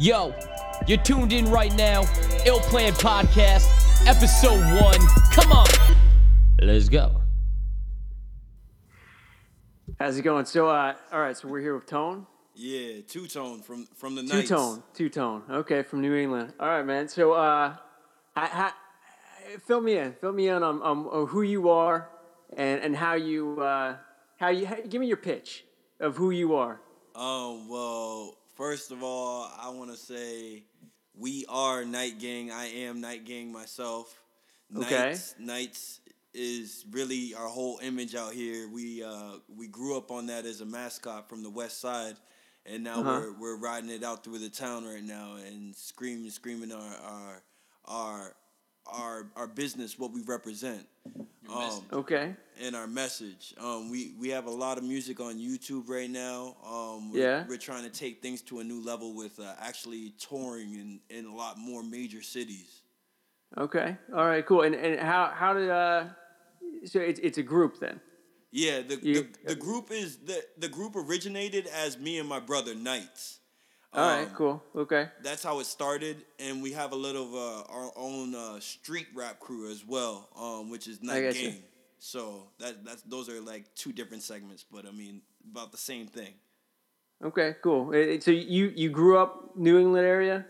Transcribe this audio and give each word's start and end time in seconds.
Yo, 0.00 0.32
you're 0.86 0.96
tuned 0.98 1.32
in 1.32 1.50
right 1.50 1.74
now. 1.74 2.02
Ill 2.46 2.60
Plan 2.60 2.92
Podcast, 2.92 3.66
episode 4.06 4.60
one. 4.80 5.00
Come 5.32 5.50
on. 5.50 5.66
Let's 6.62 6.88
go. 6.88 7.20
How's 9.98 10.16
it 10.16 10.22
going? 10.22 10.44
So, 10.44 10.68
uh, 10.68 10.94
all 11.12 11.20
right, 11.20 11.36
so 11.36 11.48
we're 11.48 11.58
here 11.58 11.74
with 11.74 11.86
Tone. 11.86 12.28
Yeah, 12.54 13.00
two 13.08 13.26
tone 13.26 13.60
from 13.60 13.86
from 13.96 14.14
the 14.14 14.22
Two 14.22 14.44
Tone. 14.44 14.84
Two 14.94 15.08
Tone. 15.08 15.42
Okay, 15.50 15.82
from 15.82 16.00
New 16.00 16.14
England. 16.14 16.52
All 16.60 16.68
right, 16.68 16.86
man. 16.86 17.08
So, 17.08 17.32
uh, 17.32 17.74
I, 18.36 18.40
I, 18.42 18.72
fill 19.66 19.80
me 19.80 19.98
in. 19.98 20.12
Fill 20.20 20.32
me 20.32 20.46
in 20.46 20.62
on, 20.62 20.80
on, 20.80 21.06
on 21.08 21.26
who 21.26 21.42
you 21.42 21.70
are 21.70 22.08
and, 22.56 22.80
and 22.82 22.94
how 22.94 23.14
you, 23.14 23.60
uh, 23.60 23.96
how 24.36 24.50
you, 24.50 24.64
how, 24.64 24.76
give 24.88 25.00
me 25.00 25.08
your 25.08 25.16
pitch 25.16 25.64
of 25.98 26.16
who 26.16 26.30
you 26.30 26.54
are. 26.54 26.80
Um, 27.16 27.68
well, 27.68 28.37
first 28.58 28.90
of 28.90 29.02
all, 29.04 29.48
I 29.56 29.70
want 29.70 29.90
to 29.92 29.96
say 29.96 30.64
we 31.14 31.46
are 31.48 31.84
Night 31.84 32.18
Gang. 32.18 32.50
I 32.50 32.66
am 32.66 33.00
Night 33.00 33.24
Gang 33.24 33.52
myself. 33.52 34.20
Okay. 34.76 34.90
Knights, 34.90 35.34
Knights 35.38 36.00
is 36.34 36.84
really 36.90 37.34
our 37.34 37.46
whole 37.48 37.78
image 37.82 38.14
out 38.14 38.32
here. 38.34 38.68
We 38.68 39.02
uh 39.02 39.36
we 39.56 39.66
grew 39.68 39.96
up 39.96 40.10
on 40.10 40.26
that 40.26 40.44
as 40.44 40.60
a 40.60 40.66
mascot 40.66 41.28
from 41.28 41.42
the 41.42 41.50
West 41.50 41.80
Side, 41.80 42.16
and 42.66 42.84
now 42.84 43.00
Uh-huh. 43.00 43.20
we're 43.20 43.32
we're 43.40 43.56
riding 43.56 43.90
it 43.90 44.02
out 44.04 44.24
through 44.24 44.38
the 44.40 44.50
town 44.50 44.84
right 44.84 45.02
now 45.02 45.36
and 45.36 45.74
screaming, 45.74 46.30
screaming 46.30 46.72
our 46.72 46.96
our 46.96 47.42
our 47.86 48.36
our, 48.90 49.26
our 49.36 49.46
business, 49.46 49.98
what 49.98 50.12
we 50.12 50.22
represent. 50.22 50.86
Um, 51.50 51.84
Okay. 51.92 52.34
And 52.60 52.74
our 52.76 52.86
message. 52.86 53.54
Um, 53.58 53.90
we 53.90 54.14
we 54.18 54.28
have 54.30 54.46
a 54.46 54.50
lot 54.50 54.78
of 54.78 54.84
music 54.84 55.20
on 55.20 55.38
YouTube 55.38 55.88
right 55.88 56.10
now. 56.10 56.56
Um, 56.66 57.12
we're, 57.12 57.20
Yeah. 57.22 57.44
we're 57.48 57.56
trying 57.58 57.84
to 57.84 57.90
take 57.90 58.20
things 58.22 58.42
to 58.42 58.60
a 58.60 58.64
new 58.64 58.82
level 58.84 59.14
with 59.14 59.38
uh, 59.38 59.54
actually 59.60 60.14
touring 60.18 60.72
in, 60.74 61.00
in 61.10 61.26
a 61.26 61.34
lot 61.34 61.58
more 61.58 61.82
major 61.82 62.22
cities. 62.22 62.82
Okay. 63.56 63.96
All 64.14 64.26
right, 64.26 64.44
cool. 64.44 64.62
And, 64.62 64.74
and 64.74 65.00
how, 65.00 65.32
how 65.34 65.54
did, 65.54 65.70
uh, 65.70 66.04
so 66.84 67.00
it's, 67.00 67.18
it's 67.20 67.38
a 67.38 67.42
group 67.42 67.80
then? 67.80 67.98
Yeah, 68.50 68.82
the, 68.82 68.96
You- 69.02 69.28
the 69.44 69.54
the 69.54 69.54
group 69.54 69.90
is 69.90 70.18
the 70.18 70.42
the 70.58 70.68
group 70.68 70.96
originated 70.96 71.66
as 71.66 71.98
me 71.98 72.18
and 72.18 72.28
my 72.28 72.40
brother 72.40 72.74
Knights. 72.74 73.40
All 73.92 74.06
right, 74.06 74.26
Um, 74.28 74.34
cool. 74.34 74.62
Okay. 74.76 75.08
That's 75.22 75.42
how 75.42 75.60
it 75.60 75.66
started, 75.66 76.16
and 76.38 76.62
we 76.62 76.72
have 76.72 76.92
a 76.92 76.96
little 76.96 77.24
of 77.28 77.34
uh, 77.34 77.72
our 77.72 77.90
own 77.96 78.34
uh, 78.34 78.60
street 78.60 79.06
rap 79.14 79.38
crew 79.40 79.70
as 79.70 79.82
well, 79.86 80.28
um, 80.36 80.68
which 80.70 80.86
is 80.88 81.02
Night 81.02 81.22
gotcha. 81.22 81.38
Gang. 81.42 81.62
So 81.98 82.48
that 82.58 82.84
that's 82.84 83.02
those 83.02 83.28
are 83.28 83.40
like 83.40 83.74
two 83.74 83.92
different 83.92 84.22
segments, 84.22 84.64
but 84.70 84.86
I 84.86 84.90
mean 84.90 85.22
about 85.50 85.72
the 85.72 85.78
same 85.78 86.06
thing. 86.06 86.34
Okay, 87.24 87.56
cool. 87.62 87.92
So 88.20 88.30
you, 88.30 88.72
you 88.76 88.90
grew 88.90 89.18
up 89.18 89.56
New 89.56 89.76
England 89.76 90.06
area? 90.06 90.46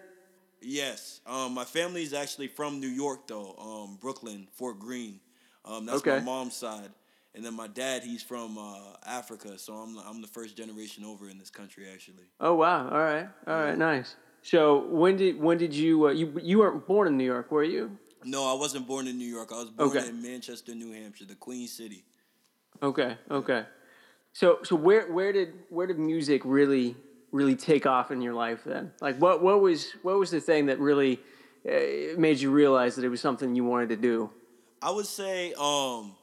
Yes. 0.60 1.20
Um, 1.26 1.54
my 1.54 1.64
family 1.64 2.02
is 2.02 2.12
actually 2.12 2.48
from 2.48 2.78
New 2.80 2.88
York 2.88 3.26
though. 3.26 3.54
Um, 3.58 3.96
Brooklyn, 4.00 4.48
Fort 4.52 4.78
Greene. 4.78 5.20
Um, 5.64 5.86
that's 5.86 5.98
Okay. 6.00 6.18
my 6.18 6.20
mom's 6.24 6.54
side, 6.54 6.90
and 7.34 7.44
then 7.44 7.54
my 7.54 7.68
dad 7.68 8.02
he's 8.02 8.22
from 8.22 8.58
uh, 8.58 8.96
Africa, 9.06 9.58
so 9.58 9.74
I'm 9.74 9.98
I'm 9.98 10.20
the 10.20 10.28
first 10.28 10.56
generation 10.56 11.04
over 11.04 11.28
in 11.30 11.38
this 11.38 11.50
country 11.50 11.86
actually. 11.92 12.24
Oh 12.40 12.54
wow! 12.54 12.88
All 12.90 12.98
right, 12.98 13.28
all 13.46 13.60
right, 13.62 13.76
nice. 13.78 14.16
So 14.42 14.86
when 14.88 15.16
did 15.16 15.40
when 15.40 15.58
did 15.58 15.74
you 15.74 16.08
uh, 16.08 16.10
you 16.12 16.32
you 16.42 16.58
weren't 16.58 16.86
born 16.86 17.08
in 17.08 17.16
New 17.16 17.24
York, 17.24 17.50
were 17.50 17.64
you? 17.64 17.98
No, 18.24 18.44
I 18.50 18.58
wasn't 18.58 18.86
born 18.86 19.06
in 19.06 19.16
New 19.18 19.26
York. 19.28 19.50
I 19.52 19.56
was 19.60 19.70
born 19.70 19.90
Okay. 19.90 20.08
in 20.08 20.20
Manchester, 20.22 20.74
New 20.74 20.92
Hampshire, 20.92 21.24
the 21.24 21.34
Queen 21.36 21.68
City. 21.68 22.04
Okay, 22.82 23.16
okay. 23.30 23.64
So 24.32 24.58
so 24.62 24.76
where 24.76 25.10
where 25.12 25.32
did 25.32 25.52
where 25.70 25.86
did 25.86 25.98
music 25.98 26.42
really 26.44 26.96
really 27.32 27.56
take 27.56 27.86
off 27.86 28.10
in 28.10 28.20
your 28.22 28.34
life 28.34 28.60
then? 28.64 28.92
Like 29.00 29.18
what 29.18 29.42
what 29.42 29.60
was 29.60 29.92
what 30.02 30.18
was 30.18 30.30
the 30.30 30.40
thing 30.40 30.66
that 30.66 30.78
really 30.78 31.20
uh, 31.68 32.18
made 32.18 32.38
you 32.38 32.50
realize 32.50 32.96
that 32.96 33.04
it 33.04 33.08
was 33.08 33.20
something 33.20 33.54
you 33.54 33.64
wanted 33.64 33.88
to 33.90 33.96
do? 33.96 34.30
I 34.80 34.90
would 34.90 35.06
say 35.06 35.54
um, 35.58 36.14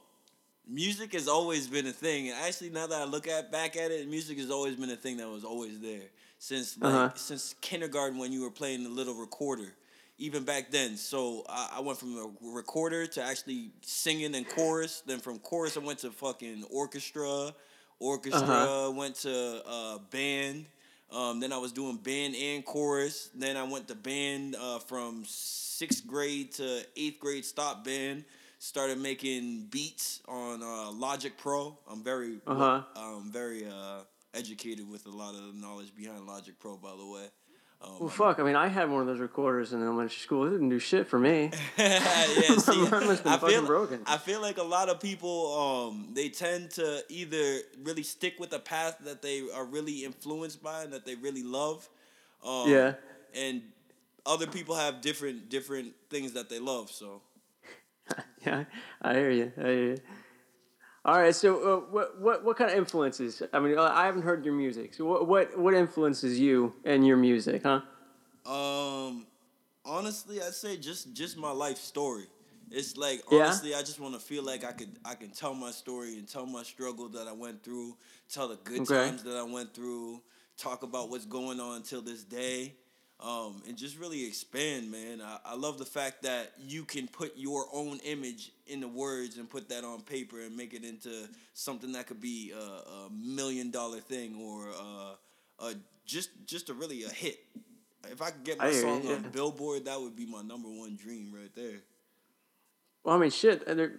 music 0.67 1.13
has 1.13 1.27
always 1.27 1.67
been 1.67 1.87
a 1.87 1.91
thing. 1.91 2.29
And 2.29 2.37
actually, 2.39 2.69
now 2.69 2.87
that 2.87 3.01
I 3.01 3.05
look 3.05 3.27
at 3.27 3.51
back 3.51 3.75
at 3.75 3.91
it, 3.91 4.07
music 4.07 4.37
has 4.37 4.49
always 4.49 4.75
been 4.75 4.89
a 4.91 4.95
thing 4.95 5.17
that 5.17 5.27
was 5.27 5.43
always 5.43 5.79
there 5.81 6.09
since 6.39 6.77
like 6.79 6.93
Uh-huh. 6.93 7.09
since 7.15 7.55
kindergarten 7.61 8.17
when 8.17 8.31
you 8.31 8.41
were 8.41 8.51
playing 8.51 8.83
the 8.83 8.89
little 8.89 9.15
recorder. 9.15 9.73
Even 10.17 10.43
back 10.45 10.71
then, 10.71 10.95
so 10.95 11.43
I, 11.49 11.75
I 11.77 11.79
went 11.81 11.97
from 11.99 12.15
a 12.17 12.31
recorder 12.55 13.05
to 13.05 13.21
actually 13.21 13.71
singing 13.81 14.33
in 14.33 14.45
chorus. 14.45 15.03
Then 15.05 15.19
from 15.19 15.39
chorus, 15.39 15.75
I 15.75 15.81
went 15.81 15.99
to 15.99 16.11
fucking 16.11 16.63
orchestra. 16.71 17.53
Orchestra 17.99 18.39
Uh-huh. 18.41 18.91
went 18.91 19.15
to 19.17 19.61
uh, 19.67 19.97
band. 20.11 20.65
Um, 21.11 21.39
then 21.41 21.51
I 21.51 21.57
was 21.57 21.71
doing 21.73 21.97
band 21.97 22.35
and 22.35 22.63
chorus. 22.65 23.29
Then 23.35 23.57
I 23.57 23.63
went 23.63 23.87
to 23.89 23.95
band 23.95 24.55
uh, 24.55 24.79
from 24.79 25.23
sixth 25.25 26.07
grade 26.07 26.53
to 26.53 26.85
eighth 26.95 27.19
grade. 27.19 27.43
Stop 27.43 27.83
band. 27.83 28.23
Started 28.59 28.97
making 28.97 29.67
beats 29.69 30.21
on 30.27 30.63
uh, 30.63 30.91
Logic 30.91 31.37
Pro. 31.37 31.77
I'm 31.91 32.03
very, 32.03 32.39
Uh-huh. 32.47 32.81
um, 32.95 33.29
very 33.31 33.65
uh, 33.67 33.99
educated 34.33 34.89
with 34.89 35.05
a 35.07 35.11
lot 35.11 35.35
of 35.35 35.41
the 35.41 35.53
knowledge 35.59 35.93
behind 35.95 36.25
Logic 36.25 36.57
Pro. 36.57 36.77
By 36.77 36.95
the 36.97 37.05
way. 37.05 37.25
Um, 37.81 37.97
Well, 37.99 38.09
fuck. 38.09 38.39
I 38.39 38.43
mean, 38.43 38.55
I 38.55 38.67
had 38.67 38.89
one 38.89 39.01
of 39.01 39.07
those 39.07 39.19
recorders 39.19 39.73
in 39.73 39.81
elementary 39.81 40.17
school. 40.17 40.45
It 40.47 40.51
didn't 40.51 40.69
do 40.69 40.79
shit 40.79 41.07
for 41.07 41.19
me. 41.19 41.51
yeah, 41.77 42.57
see, 42.57 42.77
Mine 42.89 43.07
must've 43.07 43.23
been 43.23 43.33
I 43.33 43.37
fucking 43.37 43.49
feel 43.49 43.65
broken. 43.65 44.01
I 44.05 44.17
feel 44.17 44.41
like 44.41 44.57
a 44.57 44.63
lot 44.63 44.89
of 44.89 44.99
people 44.99 45.53
um 45.89 46.09
they 46.13 46.29
tend 46.29 46.71
to 46.71 47.03
either 47.09 47.59
really 47.83 48.03
stick 48.03 48.39
with 48.39 48.53
a 48.53 48.59
path 48.59 48.97
that 49.05 49.21
they 49.21 49.43
are 49.53 49.65
really 49.65 50.03
influenced 50.05 50.63
by 50.63 50.83
and 50.83 50.93
that 50.93 51.05
they 51.05 51.15
really 51.15 51.43
love. 51.43 51.87
Um, 52.43 52.69
Yeah. 52.69 52.93
And 53.33 53.61
other 54.25 54.47
people 54.47 54.75
have 54.75 55.01
different 55.01 55.49
different 55.49 55.93
things 56.09 56.31
that 56.33 56.49
they 56.49 56.59
love. 56.59 56.89
So 56.91 57.21
Yeah, 58.45 58.65
I 59.01 59.13
hear 59.13 59.31
you. 59.31 59.51
I 59.57 59.61
hear 59.61 59.85
you. 59.93 59.97
All 61.05 61.19
right, 61.19 61.35
so 61.35 61.77
uh, 61.77 61.79
what 61.91 62.19
what 62.19 62.43
what 62.43 62.57
kind 62.57 62.71
of 62.71 62.77
influences? 62.77 63.43
I 63.53 63.59
mean, 63.59 63.77
I 63.77 64.05
haven't 64.05 64.23
heard 64.23 64.43
your 64.43 64.55
music. 64.55 64.95
So 64.95 65.05
what 65.05 65.27
what 65.27 65.57
what 65.57 65.75
influences 65.75 66.39
you 66.39 66.73
and 66.83 67.05
your 67.05 67.15
music, 67.17 67.61
huh? 67.63 67.81
Um, 68.45 69.27
honestly, 69.85 70.41
I'd 70.41 70.53
say 70.53 70.77
just 70.77 71.13
just 71.13 71.37
my 71.37 71.51
life 71.51 71.77
story. 71.77 72.25
It's 72.71 72.97
like 72.97 73.21
Yeah? 73.29 73.45
honestly, 73.45 73.75
I 73.75 73.81
just 73.81 73.99
want 73.99 74.13
to 74.15 74.19
feel 74.19 74.43
like 74.43 74.63
I 74.63 74.71
could 74.71 74.97
I 75.05 75.15
can 75.15 75.29
tell 75.29 75.53
my 75.53 75.71
story 75.71 76.17
and 76.17 76.27
tell 76.27 76.45
my 76.45 76.63
struggle 76.63 77.09
that 77.09 77.27
I 77.27 77.33
went 77.33 77.63
through, 77.63 77.97
tell 78.29 78.47
the 78.47 78.57
good 78.57 78.81
Okay. 78.81 79.07
times 79.07 79.23
that 79.23 79.37
I 79.37 79.43
went 79.43 79.73
through, 79.73 80.21
talk 80.57 80.83
about 80.83 81.09
what's 81.09 81.25
going 81.25 81.59
on 81.59 81.83
till 81.83 82.01
this 82.01 82.23
day, 82.23 82.75
um, 83.19 83.61
and 83.67 83.77
just 83.77 83.97
really 83.97 84.25
expand, 84.25 84.91
man. 84.91 85.21
I, 85.21 85.37
I 85.45 85.55
love 85.55 85.77
the 85.77 85.85
fact 85.85 86.23
that 86.23 86.51
you 86.59 86.83
can 86.83 87.07
put 87.07 87.33
your 87.37 87.65
own 87.73 87.99
image 88.03 88.51
in 88.67 88.81
the 88.81 88.87
words 88.87 89.37
and 89.37 89.49
put 89.49 89.69
that 89.69 89.83
on 89.83 90.01
paper 90.01 90.41
and 90.41 90.55
make 90.55 90.73
it 90.73 90.83
into 90.83 91.27
something 91.53 91.93
that 91.93 92.07
could 92.07 92.19
be 92.19 92.51
a, 92.51 92.59
a 92.59 93.09
million 93.11 93.71
dollar 93.71 93.99
thing 93.99 94.35
or 94.41 94.69
uh, 94.69 95.65
a 95.65 95.75
just 96.05 96.29
just 96.45 96.69
a 96.69 96.73
really 96.73 97.03
a 97.03 97.09
hit. 97.09 97.39
If 98.11 98.21
I 98.21 98.29
could 98.29 98.43
get 98.43 98.59
my 98.59 98.67
you, 98.67 98.81
song 98.81 99.01
yeah. 99.03 99.13
on 99.13 99.29
Billboard, 99.31 99.85
that 99.85 99.99
would 99.99 100.15
be 100.15 100.25
my 100.25 100.41
number 100.41 100.69
one 100.69 100.95
dream 100.95 101.33
right 101.33 101.53
there. 101.55 101.81
Well, 103.03 103.15
I 103.15 103.19
mean, 103.19 103.31
shit. 103.31 103.65
and 103.67 103.91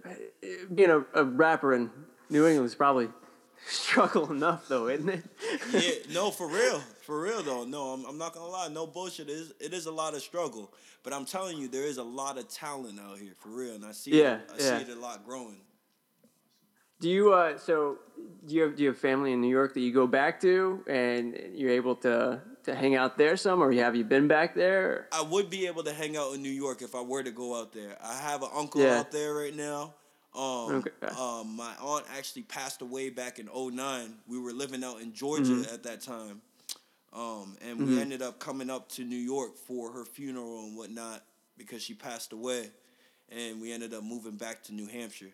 Being 0.74 0.90
a, 0.90 1.04
a 1.14 1.24
rapper 1.24 1.74
in 1.74 1.90
New 2.28 2.46
England 2.46 2.66
is 2.66 2.74
probably 2.74 3.08
struggle 3.68 4.30
enough, 4.32 4.68
though, 4.68 4.88
isn't 4.88 5.08
it? 5.08 5.24
yeah, 5.72 5.90
no, 6.14 6.30
for 6.30 6.48
real, 6.48 6.80
for 7.02 7.20
real 7.20 7.42
though. 7.42 7.64
No, 7.64 7.88
I'm, 7.88 8.04
I'm 8.04 8.18
not 8.18 8.32
gonna 8.34 8.46
lie. 8.50 8.68
No 8.68 8.86
bullshit. 8.86 9.28
It 9.28 9.32
is 9.32 9.52
it 9.60 9.72
is 9.72 9.86
a 9.86 9.92
lot 9.92 10.14
of 10.14 10.22
struggle, 10.22 10.72
but 11.02 11.12
I'm 11.12 11.24
telling 11.24 11.58
you, 11.58 11.68
there 11.68 11.84
is 11.84 11.98
a 11.98 12.02
lot 12.04 12.38
of 12.38 12.48
talent 12.48 12.98
out 13.00 13.18
here 13.18 13.32
for 13.38 13.48
real, 13.50 13.74
and 13.74 13.84
I 13.84 13.92
see 13.92 14.20
Yeah, 14.22 14.34
it, 14.36 14.50
I 14.50 14.54
yeah. 14.58 14.78
see 14.78 14.90
it 14.90 14.96
a 14.96 15.00
lot 15.00 15.24
growing. 15.24 15.60
Do 16.98 17.10
you 17.10 17.32
uh 17.34 17.58
so 17.58 17.98
do 18.46 18.54
you 18.54 18.62
have 18.62 18.76
do 18.76 18.82
you 18.84 18.88
have 18.88 18.98
family 18.98 19.32
in 19.32 19.40
New 19.42 19.50
York 19.50 19.74
that 19.74 19.80
you 19.80 19.92
go 19.92 20.06
back 20.06 20.40
to 20.40 20.82
and 20.86 21.38
you're 21.52 21.70
able 21.72 21.94
to 21.96 22.40
to 22.64 22.74
hang 22.74 22.94
out 22.96 23.18
there 23.18 23.36
some 23.36 23.62
or 23.62 23.70
have 23.72 23.94
you 23.94 24.02
been 24.02 24.26
back 24.28 24.54
there? 24.54 25.06
I 25.12 25.20
would 25.22 25.50
be 25.50 25.66
able 25.66 25.82
to 25.84 25.92
hang 25.92 26.16
out 26.16 26.32
in 26.34 26.42
New 26.42 26.48
York 26.50 26.80
if 26.80 26.94
I 26.94 27.02
were 27.02 27.22
to 27.22 27.30
go 27.30 27.54
out 27.60 27.72
there. 27.74 27.96
I 28.02 28.14
have 28.14 28.42
an 28.42 28.48
uncle 28.54 28.80
Yeah. 28.80 29.00
out 29.00 29.12
there 29.12 29.34
right 29.34 29.54
now. 29.54 29.94
Um, 30.36 30.84
Okay. 30.84 30.90
um, 31.18 31.56
my 31.56 31.72
aunt 31.80 32.04
actually 32.16 32.42
passed 32.42 32.82
away 32.82 33.08
back 33.10 33.38
in 33.38 33.46
09. 33.48 34.14
We 34.28 34.38
were 34.38 34.52
living 34.52 34.84
out 34.84 35.00
in 35.00 35.12
Georgia 35.14 35.42
Mm-hmm. 35.52 35.74
at 35.74 35.82
that 35.84 36.02
time. 36.02 36.42
Um, 37.12 37.56
and 37.66 37.82
we 37.82 37.98
ended 37.98 38.20
up 38.20 38.38
coming 38.38 38.68
up 38.68 38.90
to 38.90 39.02
New 39.04 39.16
York 39.16 39.56
for 39.56 39.90
her 39.92 40.04
funeral 40.04 40.64
and 40.64 40.76
whatnot 40.76 41.22
because 41.56 41.82
she 41.82 41.94
passed 41.94 42.32
away. 42.34 42.68
And 43.30 43.60
we 43.62 43.72
ended 43.72 43.94
up 43.94 44.02
moving 44.04 44.36
back 44.36 44.62
to 44.64 44.74
New 44.74 44.86
Hampshire. 44.86 45.32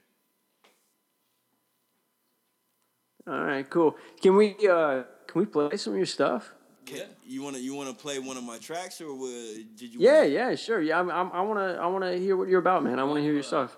All 3.27 3.41
right, 3.45 3.69
cool. 3.69 3.97
Can 4.21 4.37
we 4.37 4.55
uh 4.69 5.03
can 5.27 5.41
we 5.41 5.47
play 5.47 5.77
some 5.77 5.93
of 5.93 5.97
your 5.97 6.07
stuff? 6.07 6.53
Can, 6.85 7.03
You 7.25 7.43
wanna 7.43 7.59
you 7.59 7.75
wanna 7.75 7.95
play 7.95 8.19
one 8.19 8.37
of 8.37 8.43
my 8.45 8.59
tracks 8.59 9.01
or 9.01 9.15
what, 9.15 9.31
did 9.77 9.93
you? 9.95 10.01
Yeah, 10.01 10.23
yeah, 10.25 10.55
sure. 10.57 10.81
Yeah, 10.81 10.99
I'm, 10.99 11.11
I'm, 11.11 11.31
I 11.33 11.41
wanna 11.43 11.79
I 11.81 11.87
wanna 11.87 12.17
hear 12.17 12.37
what 12.37 12.49
you're 12.49 12.59
about, 12.61 12.83
man. 12.83 12.99
I 12.99 13.05
wanna 13.05 13.21
hear 13.21 13.33
your 13.33 13.43
stuff. 13.45 13.77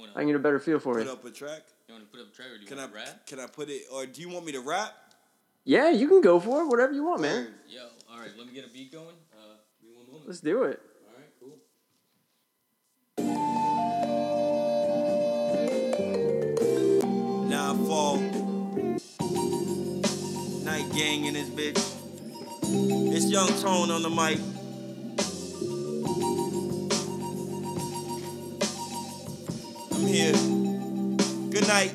You 0.00 0.06
wanna, 0.06 0.12
I 0.16 0.20
can 0.20 0.26
get 0.28 0.36
a 0.36 0.38
better 0.38 0.58
feel 0.58 0.78
for 0.78 0.94
put 0.94 1.02
it. 1.02 1.08
up 1.08 1.24
a 1.24 1.30
track? 1.30 1.62
you 1.88 1.94
wanna 1.94 2.06
put 2.06 2.20
up 2.20 2.28
a 2.32 2.34
track 2.34 2.48
or 2.48 2.56
do 2.56 2.62
you 2.62 2.66
Can 2.68 2.78
I 2.78 2.82
wanna 2.86 2.94
rap? 2.94 3.26
can 3.26 3.40
I 3.40 3.46
put 3.46 3.68
it 3.68 3.82
or 3.92 4.06
do 4.06 4.20
you 4.22 4.28
want 4.30 4.46
me 4.46 4.52
to 4.52 4.60
rap? 4.60 4.94
Yeah, 5.64 5.90
you 5.90 6.08
can 6.08 6.22
go 6.22 6.40
for 6.40 6.62
it. 6.62 6.66
Whatever 6.66 6.92
you 6.94 7.04
want, 7.04 7.20
man. 7.20 7.48
Yo, 7.68 7.82
all 8.10 8.18
right, 8.18 8.30
let 8.38 8.46
me 8.46 8.52
get 8.54 8.64
a 8.64 8.70
beat 8.70 8.90
going. 8.92 9.06
Uh, 9.32 9.56
moment. 10.10 10.26
Let's 10.26 10.40
do 10.40 10.64
it. 10.64 10.80
All 11.06 11.14
right, 11.18 11.30
cool. 11.38 11.58
Now 17.48 17.72
I 17.72 17.76
fall. 17.86 18.16
Night 20.64 20.90
gang 20.94 21.26
in 21.26 21.34
this 21.34 21.48
bitch. 21.50 21.96
It's 23.14 23.26
Young 23.26 23.48
Tone 23.60 23.90
on 23.90 24.02
the 24.02 24.10
mic. 24.10 24.38
Here. 30.10 30.32
Good 31.50 31.66
night. 31.68 31.94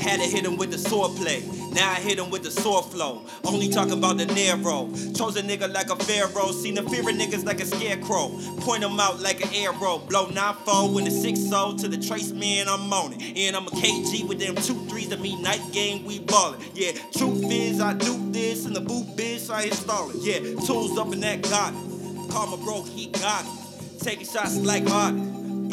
Had 0.00 0.20
to 0.20 0.26
hit 0.26 0.46
him 0.46 0.56
with 0.56 0.70
the 0.70 0.78
sword 0.78 1.16
play. 1.16 1.42
Now 1.72 1.92
I 1.92 1.96
hit 1.96 2.18
him 2.18 2.30
with 2.30 2.42
the 2.42 2.50
sword 2.50 2.86
flow. 2.86 3.26
Only 3.44 3.68
talking 3.68 3.92
about 3.92 4.16
the 4.16 4.26
narrow. 4.26 4.90
Chose 5.14 5.36
a 5.36 5.42
nigga 5.42 5.72
like 5.72 5.90
a 5.90 5.96
pharaoh. 5.96 6.52
Seen 6.52 6.74
the 6.74 6.82
fear 6.84 7.00
of 7.00 7.14
niggas 7.14 7.44
like 7.44 7.60
a 7.60 7.66
scarecrow. 7.66 8.30
Point 8.60 8.82
him 8.82 8.98
out 8.98 9.20
like 9.20 9.44
an 9.44 9.54
arrow. 9.54 9.98
Blow 9.98 10.26
9-4 10.28 10.94
with 10.94 11.06
a 11.06 11.10
6-0 11.10 11.80
to 11.82 11.88
the 11.88 11.98
trace 11.98 12.32
man, 12.32 12.68
I'm 12.68 12.92
on 12.92 13.12
it. 13.12 13.36
And 13.36 13.54
I'm 13.54 13.66
a 13.66 13.70
KG 13.70 14.26
with 14.26 14.40
them 14.40 14.54
two 14.56 14.86
threes 14.88 15.08
to 15.08 15.18
me 15.18 15.40
night 15.42 15.62
game, 15.72 16.04
we 16.04 16.18
ballin'. 16.20 16.60
Yeah, 16.74 16.92
truth 17.16 17.44
is 17.44 17.80
I 17.80 17.94
do 17.94 18.32
this 18.32 18.64
And 18.64 18.74
the 18.74 18.80
boot 18.80 19.16
biz, 19.16 19.50
I 19.50 19.64
install 19.64 20.10
it. 20.10 20.16
Yeah, 20.16 20.38
tools 20.66 20.98
up 20.98 21.12
in 21.12 21.20
that 21.20 21.42
garden. 21.42 22.28
Call 22.30 22.56
my 22.56 22.64
bro, 22.64 22.82
he 22.82 23.08
got 23.08 23.44
it. 23.44 24.00
Taking 24.00 24.26
shots 24.26 24.56
like 24.60 24.88
Harden. 24.88 25.29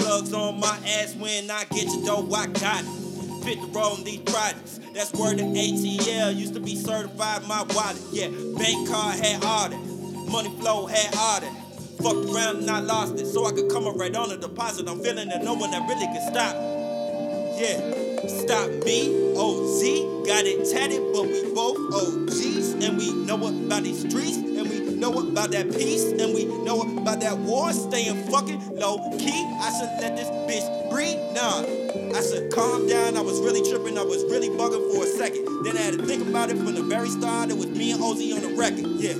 Plugs 0.07 0.31
on 0.31 0.57
my 0.61 0.79
ass 0.87 1.15
when 1.15 1.51
I 1.51 1.65
get 1.65 1.87
your 1.87 2.05
dough, 2.05 2.33
I 2.33 2.47
got 2.47 2.81
it. 2.81 3.43
Fit 3.43 3.59
the 3.59 3.67
roll 3.77 3.97
in 3.97 4.05
these 4.05 4.21
projects. 4.21 4.79
That's 4.93 5.11
word 5.11 5.37
to 5.37 5.43
ATL. 5.43 6.33
Used 6.33 6.53
to 6.53 6.61
be 6.61 6.77
certified 6.77 7.45
my 7.45 7.63
wallet. 7.75 8.01
Yeah, 8.13 8.29
bank 8.57 8.87
card 8.87 9.19
had 9.19 9.43
all 9.43 9.67
that. 9.67 10.31
Money 10.31 10.49
flow 10.61 10.85
had 10.85 11.13
all 11.13 11.41
that. 11.41 11.53
Fucked 12.01 12.33
around 12.33 12.55
and 12.59 12.71
I 12.71 12.79
lost 12.79 13.19
it. 13.19 13.25
So 13.27 13.47
I 13.47 13.51
could 13.51 13.69
come 13.69 13.85
up 13.85 13.97
right 13.97 14.15
on 14.15 14.29
the 14.29 14.37
deposit. 14.37 14.87
I'm 14.87 15.03
feeling 15.03 15.27
that 15.27 15.43
no 15.43 15.55
one 15.55 15.71
that 15.71 15.85
really 15.89 16.05
can 16.05 16.31
stop. 16.31 16.55
Me. 16.55 17.59
Yeah, 17.59 18.27
stop 18.27 18.69
me. 18.85 19.35
OZ 19.35 20.25
got 20.25 20.45
it 20.45 20.71
tatted, 20.71 21.03
but 21.11 21.23
we 21.23 21.53
both 21.53 21.75
OGs. 21.93 22.75
And 22.81 22.97
we 22.97 23.11
know 23.11 23.35
about 23.35 23.83
these 23.83 24.07
streets. 24.07 24.37
And 24.37 24.69
we 24.69 24.76
know 24.97 25.13
about 25.13 25.51
that 25.51 25.71
peace. 25.71 26.03
And 26.03 26.33
we 26.33 26.45
know 26.45 26.81
about 26.81 27.19
that 27.21 27.37
war. 27.37 27.71
Staying 27.73 28.23
fucking 28.31 28.75
low 28.75 28.97
key. 29.17 29.45
I 29.61 29.71
should 29.77 30.01
let 30.01 30.15
this 30.15 30.27
bitch 30.47 30.89
breathe. 30.89 31.17
Nah. 31.33 31.65
I 32.17 32.21
said, 32.21 32.51
calm 32.51 32.87
down. 32.87 33.17
I 33.17 33.21
was 33.21 33.39
really 33.41 33.67
tripping. 33.69 33.97
I 33.97 34.03
was 34.03 34.23
really 34.25 34.49
bugging 34.49 34.93
for 34.93 35.03
a 35.03 35.07
second. 35.07 35.45
Then 35.63 35.77
I 35.77 35.81
had 35.81 35.93
to 35.99 36.05
think 36.05 36.27
about 36.27 36.49
it 36.49 36.57
from 36.57 36.73
the 36.73 36.83
very 36.83 37.09
start. 37.09 37.49
It 37.49 37.57
was 37.57 37.67
me 37.67 37.91
and 37.91 38.01
Ozzy 38.01 38.33
on 38.35 38.41
the 38.41 38.55
record. 38.55 38.85
Yeah. 38.97 39.13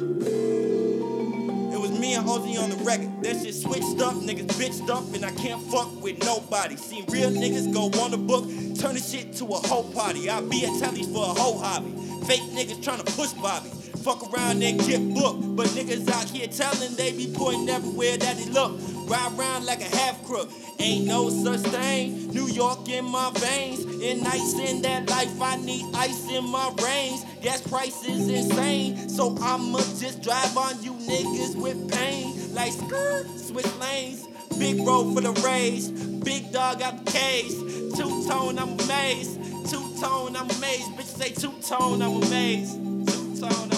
It 1.74 1.80
was 1.80 1.92
me 1.92 2.16
and 2.16 2.26
Ozzy 2.28 2.58
on 2.62 2.70
the 2.70 2.78
record. 2.78 3.24
That 3.24 3.42
shit 3.44 3.54
switched 3.54 4.02
up, 4.02 4.16
niggas 4.16 4.48
bitched 4.58 4.90
up, 4.90 5.04
and 5.14 5.24
I 5.26 5.32
can't 5.32 5.62
fuck 5.62 6.02
with 6.02 6.24
nobody. 6.24 6.76
Seen 6.76 7.06
real 7.10 7.30
niggas 7.30 7.72
go 7.74 7.86
on 8.02 8.12
the 8.12 8.18
book, 8.18 8.46
turn 8.80 8.96
the 8.96 9.02
shit 9.02 9.34
to 9.34 9.46
a 9.46 9.58
whole 9.68 9.84
party. 9.92 10.30
I 10.30 10.42
be 10.42 10.66
at 10.66 10.72
tellies 10.82 11.12
for 11.12 11.24
a 11.24 11.34
whole 11.40 11.60
hobby. 11.60 11.92
Fake 12.26 12.42
niggas 12.52 12.84
tryna 12.84 13.06
push 13.16 13.34
Bobby. 13.34 13.70
Fuck 14.08 14.34
around 14.34 14.64
and 14.64 14.80
get 14.80 15.14
booked. 15.14 15.58
But 15.58 15.68
niggas 15.76 16.10
out 16.10 16.30
here 16.30 16.48
telling 16.48 16.96
they 16.96 17.12
be 17.12 17.30
pointing 17.36 17.68
everywhere 17.68 18.16
that 18.16 18.38
they 18.38 18.46
look. 18.46 18.80
Ride 19.06 19.34
around 19.38 19.66
like 19.66 19.82
a 19.82 19.96
half 19.98 20.24
crook. 20.24 20.50
Ain't 20.80 21.06
no 21.08 21.30
such 21.30 21.60
thing. 21.72 22.30
New 22.30 22.48
York 22.48 22.88
in 22.88 23.04
my 23.04 23.30
veins. 23.36 23.84
And 23.84 24.26
ice 24.26 24.58
in 24.60 24.82
that 24.84 25.10
life. 25.10 25.42
I 25.42 25.58
need 25.58 25.94
ice 25.94 26.26
in 26.32 26.46
my 26.46 26.74
reins. 26.82 27.26
Gas 27.42 27.60
prices 27.68 28.30
insane. 28.30 29.10
So 29.10 29.36
I'ma 29.42 29.80
just 30.00 30.24
drive 30.24 30.56
on 30.56 30.82
you 30.82 30.94
niggas 30.94 31.58
with 31.58 31.92
pain. 31.92 32.54
Like 32.54 32.72
skirt, 32.72 33.28
switch 33.38 33.76
lanes. 33.76 34.26
Big 34.58 34.88
road 34.88 35.16
for 35.16 35.20
the 35.20 35.34
race. 35.42 35.90
Big 35.90 36.54
dog 36.54 36.82
out 36.82 37.04
the 37.04 37.12
cage. 37.12 37.52
Two 37.98 38.26
tone, 38.26 38.58
I'm 38.58 38.80
amazed. 38.80 39.36
Two 39.70 39.84
tone, 40.00 40.38
I'm 40.38 40.50
amazed. 40.50 40.92
Bitch 40.96 41.18
say 41.18 41.32
two 41.32 41.52
tone, 41.60 42.02
I'm 42.02 42.24
amazed. 42.24 42.74
Two 42.74 43.36
tone, 43.42 43.70
I'm 43.70 43.77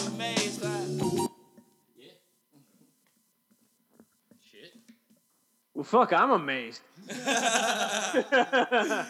Well, 5.80 5.86
fuck, 5.86 6.12
I'm 6.12 6.32
amazed. 6.32 6.82
Yeah. 7.10 9.06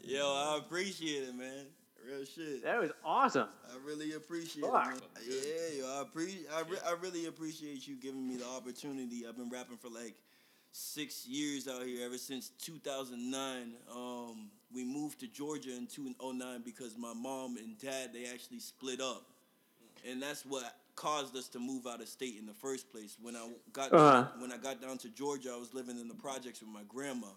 Yo, 0.00 0.24
I 0.24 0.56
appreciate 0.56 1.24
it, 1.24 1.34
man. 1.34 1.66
Real 2.02 2.24
shit. 2.24 2.64
That 2.64 2.80
was 2.80 2.92
awesome. 3.04 3.48
I 3.70 3.76
really 3.86 4.14
appreciate 4.14 4.64
Fuck. 4.64 4.86
it. 4.86 5.02
Man. 5.02 5.02
Yeah, 5.28 5.82
yo, 5.82 5.98
I 5.98 6.00
appreciate. 6.00 6.46
I, 6.50 6.60
re- 6.60 6.78
I 6.86 6.94
really 7.02 7.26
appreciate 7.26 7.86
you 7.86 7.96
giving 7.96 8.26
me 8.26 8.36
the 8.38 8.46
opportunity. 8.46 9.26
I've 9.28 9.36
been 9.36 9.50
rapping 9.50 9.76
for 9.76 9.90
like 9.90 10.14
six 10.72 11.26
years 11.26 11.68
out 11.68 11.82
here, 11.82 12.06
ever 12.06 12.16
since 12.16 12.52
2009. 12.62 13.74
Um, 13.94 14.48
we 14.74 14.84
moved 14.84 15.20
to 15.20 15.26
Georgia 15.26 15.76
in 15.76 15.86
2009 15.86 16.62
because 16.64 16.96
my 16.96 17.12
mom 17.12 17.58
and 17.58 17.76
dad 17.78 18.14
they 18.14 18.24
actually 18.32 18.60
split 18.60 19.02
up, 19.02 19.24
and 20.10 20.22
that's 20.22 20.46
what 20.46 20.74
caused 20.98 21.36
us 21.36 21.48
to 21.48 21.60
move 21.60 21.86
out 21.86 22.00
of 22.00 22.08
state 22.08 22.36
in 22.38 22.46
the 22.46 22.54
first 22.54 22.90
place. 22.90 23.16
When 23.22 23.36
I 23.36 23.48
got 23.72 23.92
Uh-huh. 23.92 24.26
when 24.40 24.50
I 24.52 24.56
got 24.56 24.82
down 24.82 24.98
to 24.98 25.08
Georgia, 25.08 25.52
I 25.52 25.56
was 25.56 25.72
living 25.72 25.98
in 25.98 26.08
the 26.08 26.14
projects 26.14 26.60
with 26.60 26.70
my 26.70 26.82
grandma. 26.88 27.28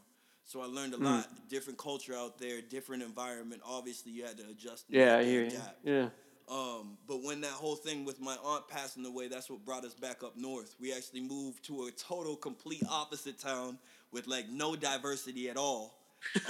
So 0.45 0.61
I 0.61 0.65
learned 0.65 0.95
a 0.95 0.97
Hmm. 0.97 1.05
lot, 1.05 1.49
different 1.49 1.77
culture 1.77 2.15
out 2.15 2.39
there, 2.39 2.61
different 2.61 3.03
environment. 3.03 3.61
Obviously, 3.63 4.11
you 4.11 4.25
had 4.25 4.37
to 4.37 4.47
adjust. 4.49 4.85
Yeah, 4.89 5.17
I 5.17 5.23
hear 5.23 5.43
you. 5.43 5.61
Yeah. 5.83 6.09
Um, 6.49 6.97
but 7.07 7.21
when 7.23 7.41
that 7.41 7.51
whole 7.51 7.75
thing 7.77 8.03
with 8.03 8.19
my 8.19 8.35
aunt 8.43 8.67
passing 8.67 9.05
away, 9.05 9.27
that's 9.29 9.49
what 9.49 9.63
brought 9.63 9.85
us 9.85 9.93
back 9.93 10.23
up 10.23 10.35
north. 10.35 10.75
We 10.79 10.91
actually 10.91 11.21
moved 11.21 11.63
to 11.65 11.85
a 11.85 11.91
total, 11.91 12.35
complete 12.35 12.83
opposite 12.89 13.39
town 13.39 13.77
with 14.11 14.27
like 14.27 14.49
no 14.49 14.75
diversity 14.75 15.49
at 15.49 15.55
all. 15.55 16.00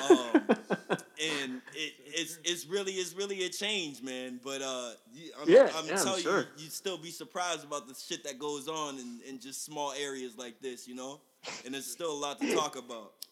Um, 0.10 0.42
and 0.90 1.62
it, 1.74 1.94
it's 2.06 2.40
it's 2.44 2.66
really 2.66 2.94
it's 2.94 3.14
really 3.14 3.44
a 3.46 3.50
change, 3.50 4.02
man. 4.02 4.40
But 4.44 4.62
uh, 4.62 4.92
you- 5.14 5.32
I'm, 5.42 5.50
Yeah, 5.50 5.70
I'm 5.76 5.86
yeah, 5.88 6.02
I'm 6.04 6.20
sure. 6.20 6.40
you, 6.42 6.46
you'd 6.64 6.72
still 6.74 6.98
be 6.98 7.12
surprised 7.12 7.64
about 7.64 7.88
the 7.88 7.96
shit 7.96 8.24
that 8.26 8.38
goes 8.40 8.68
on 8.68 8.98
in, 9.00 9.22
in 9.28 9.40
just 9.40 9.64
small 9.66 9.94
areas 9.94 10.38
like 10.38 10.60
this, 10.62 10.88
you 10.88 10.96
know. 10.96 11.22
And 11.66 11.74
there's 11.74 11.86
still 11.88 12.12
a 12.12 12.20
lot 12.20 12.40
to 12.42 12.54
talk 12.56 12.76
about. 12.78 13.14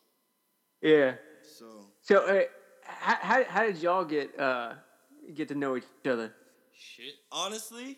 Yeah. 0.81 1.15
So 1.57 1.65
So, 2.01 2.25
uh, 2.25 2.43
how, 2.85 3.15
how, 3.21 3.43
how 3.43 3.63
did 3.65 3.77
y'all 3.79 4.05
get 4.05 4.39
uh, 4.39 4.75
get 5.33 5.49
to 5.49 5.55
know 5.55 5.75
each 5.75 5.83
other? 6.05 6.33
Shit. 6.71 7.15
honestly, 7.33 7.97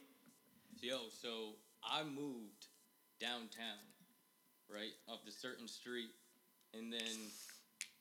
Yo, 0.82 0.98
so 1.22 1.54
I 1.84 2.02
moved 2.04 2.66
downtown, 3.20 3.78
right, 4.68 4.90
up 5.08 5.24
the 5.26 5.32
certain 5.32 5.68
street, 5.68 6.10
and 6.74 6.92
then 6.92 7.02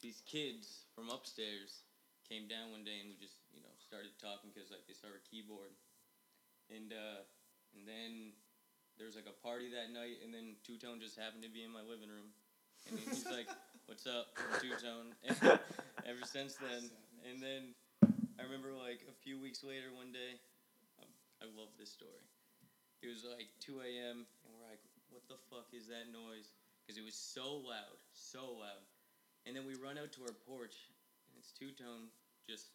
these 0.00 0.22
kids 0.24 0.88
from 0.94 1.08
upstairs 1.08 1.84
came 2.28 2.48
down 2.48 2.72
one 2.72 2.84
day 2.84 3.00
and 3.00 3.08
we 3.10 3.16
just, 3.18 3.40
you 3.52 3.60
know, 3.60 3.72
started 3.80 4.14
talking 4.20 4.50
because 4.52 4.70
like 4.70 4.84
they 4.88 4.96
saw 4.96 5.08
our 5.12 5.22
keyboard, 5.28 5.72
and 6.72 6.92
uh, 6.92 7.22
and 7.76 7.84
then 7.86 8.34
there 8.96 9.06
was 9.06 9.16
like 9.16 9.28
a 9.28 9.36
party 9.44 9.70
that 9.72 9.92
night, 9.92 10.20
and 10.24 10.32
then 10.32 10.56
Two 10.64 10.76
Tone 10.76 11.00
just 11.00 11.16
happened 11.18 11.42
to 11.44 11.52
be 11.52 11.64
in 11.64 11.72
my 11.72 11.82
living 11.84 12.10
room, 12.10 12.32
and 12.88 12.98
then 12.98 13.06
he's 13.10 13.26
like, 13.28 13.48
"What's 13.86 14.06
up, 14.06 14.32
Two 14.60 14.72
Tone?" 14.78 15.12
Ever 16.08 16.24
since 16.24 16.56
then, 16.56 16.88
and 17.28 17.42
then 17.42 17.76
I 18.40 18.48
remember 18.48 18.72
like 18.72 19.04
a 19.04 19.14
few 19.20 19.36
weeks 19.36 19.60
later, 19.60 19.92
one 19.92 20.12
day, 20.16 20.40
I, 20.96 21.04
I 21.44 21.46
love 21.52 21.76
this 21.76 21.92
story. 21.92 22.24
It 23.04 23.08
was 23.08 23.24
like 23.24 23.48
2 23.60 23.80
a.m. 23.80 24.24
and 24.44 24.48
we're 24.52 24.64
like, 24.68 24.80
what 25.08 25.24
the 25.28 25.40
fuck 25.48 25.72
is 25.72 25.88
that 25.88 26.08
noise? 26.12 26.52
Because 26.84 26.96
it 27.00 27.04
was 27.04 27.16
so 27.16 27.60
loud, 27.64 28.00
so 28.12 28.60
loud. 28.60 28.84
And 29.46 29.56
then 29.56 29.64
we 29.66 29.74
run 29.74 29.98
out 29.98 30.12
to 30.12 30.20
our 30.22 30.34
porch 30.46 30.76
and 31.28 31.34
it's 31.38 31.50
Two 31.52 31.70
Tone 31.72 32.08
just 32.48 32.66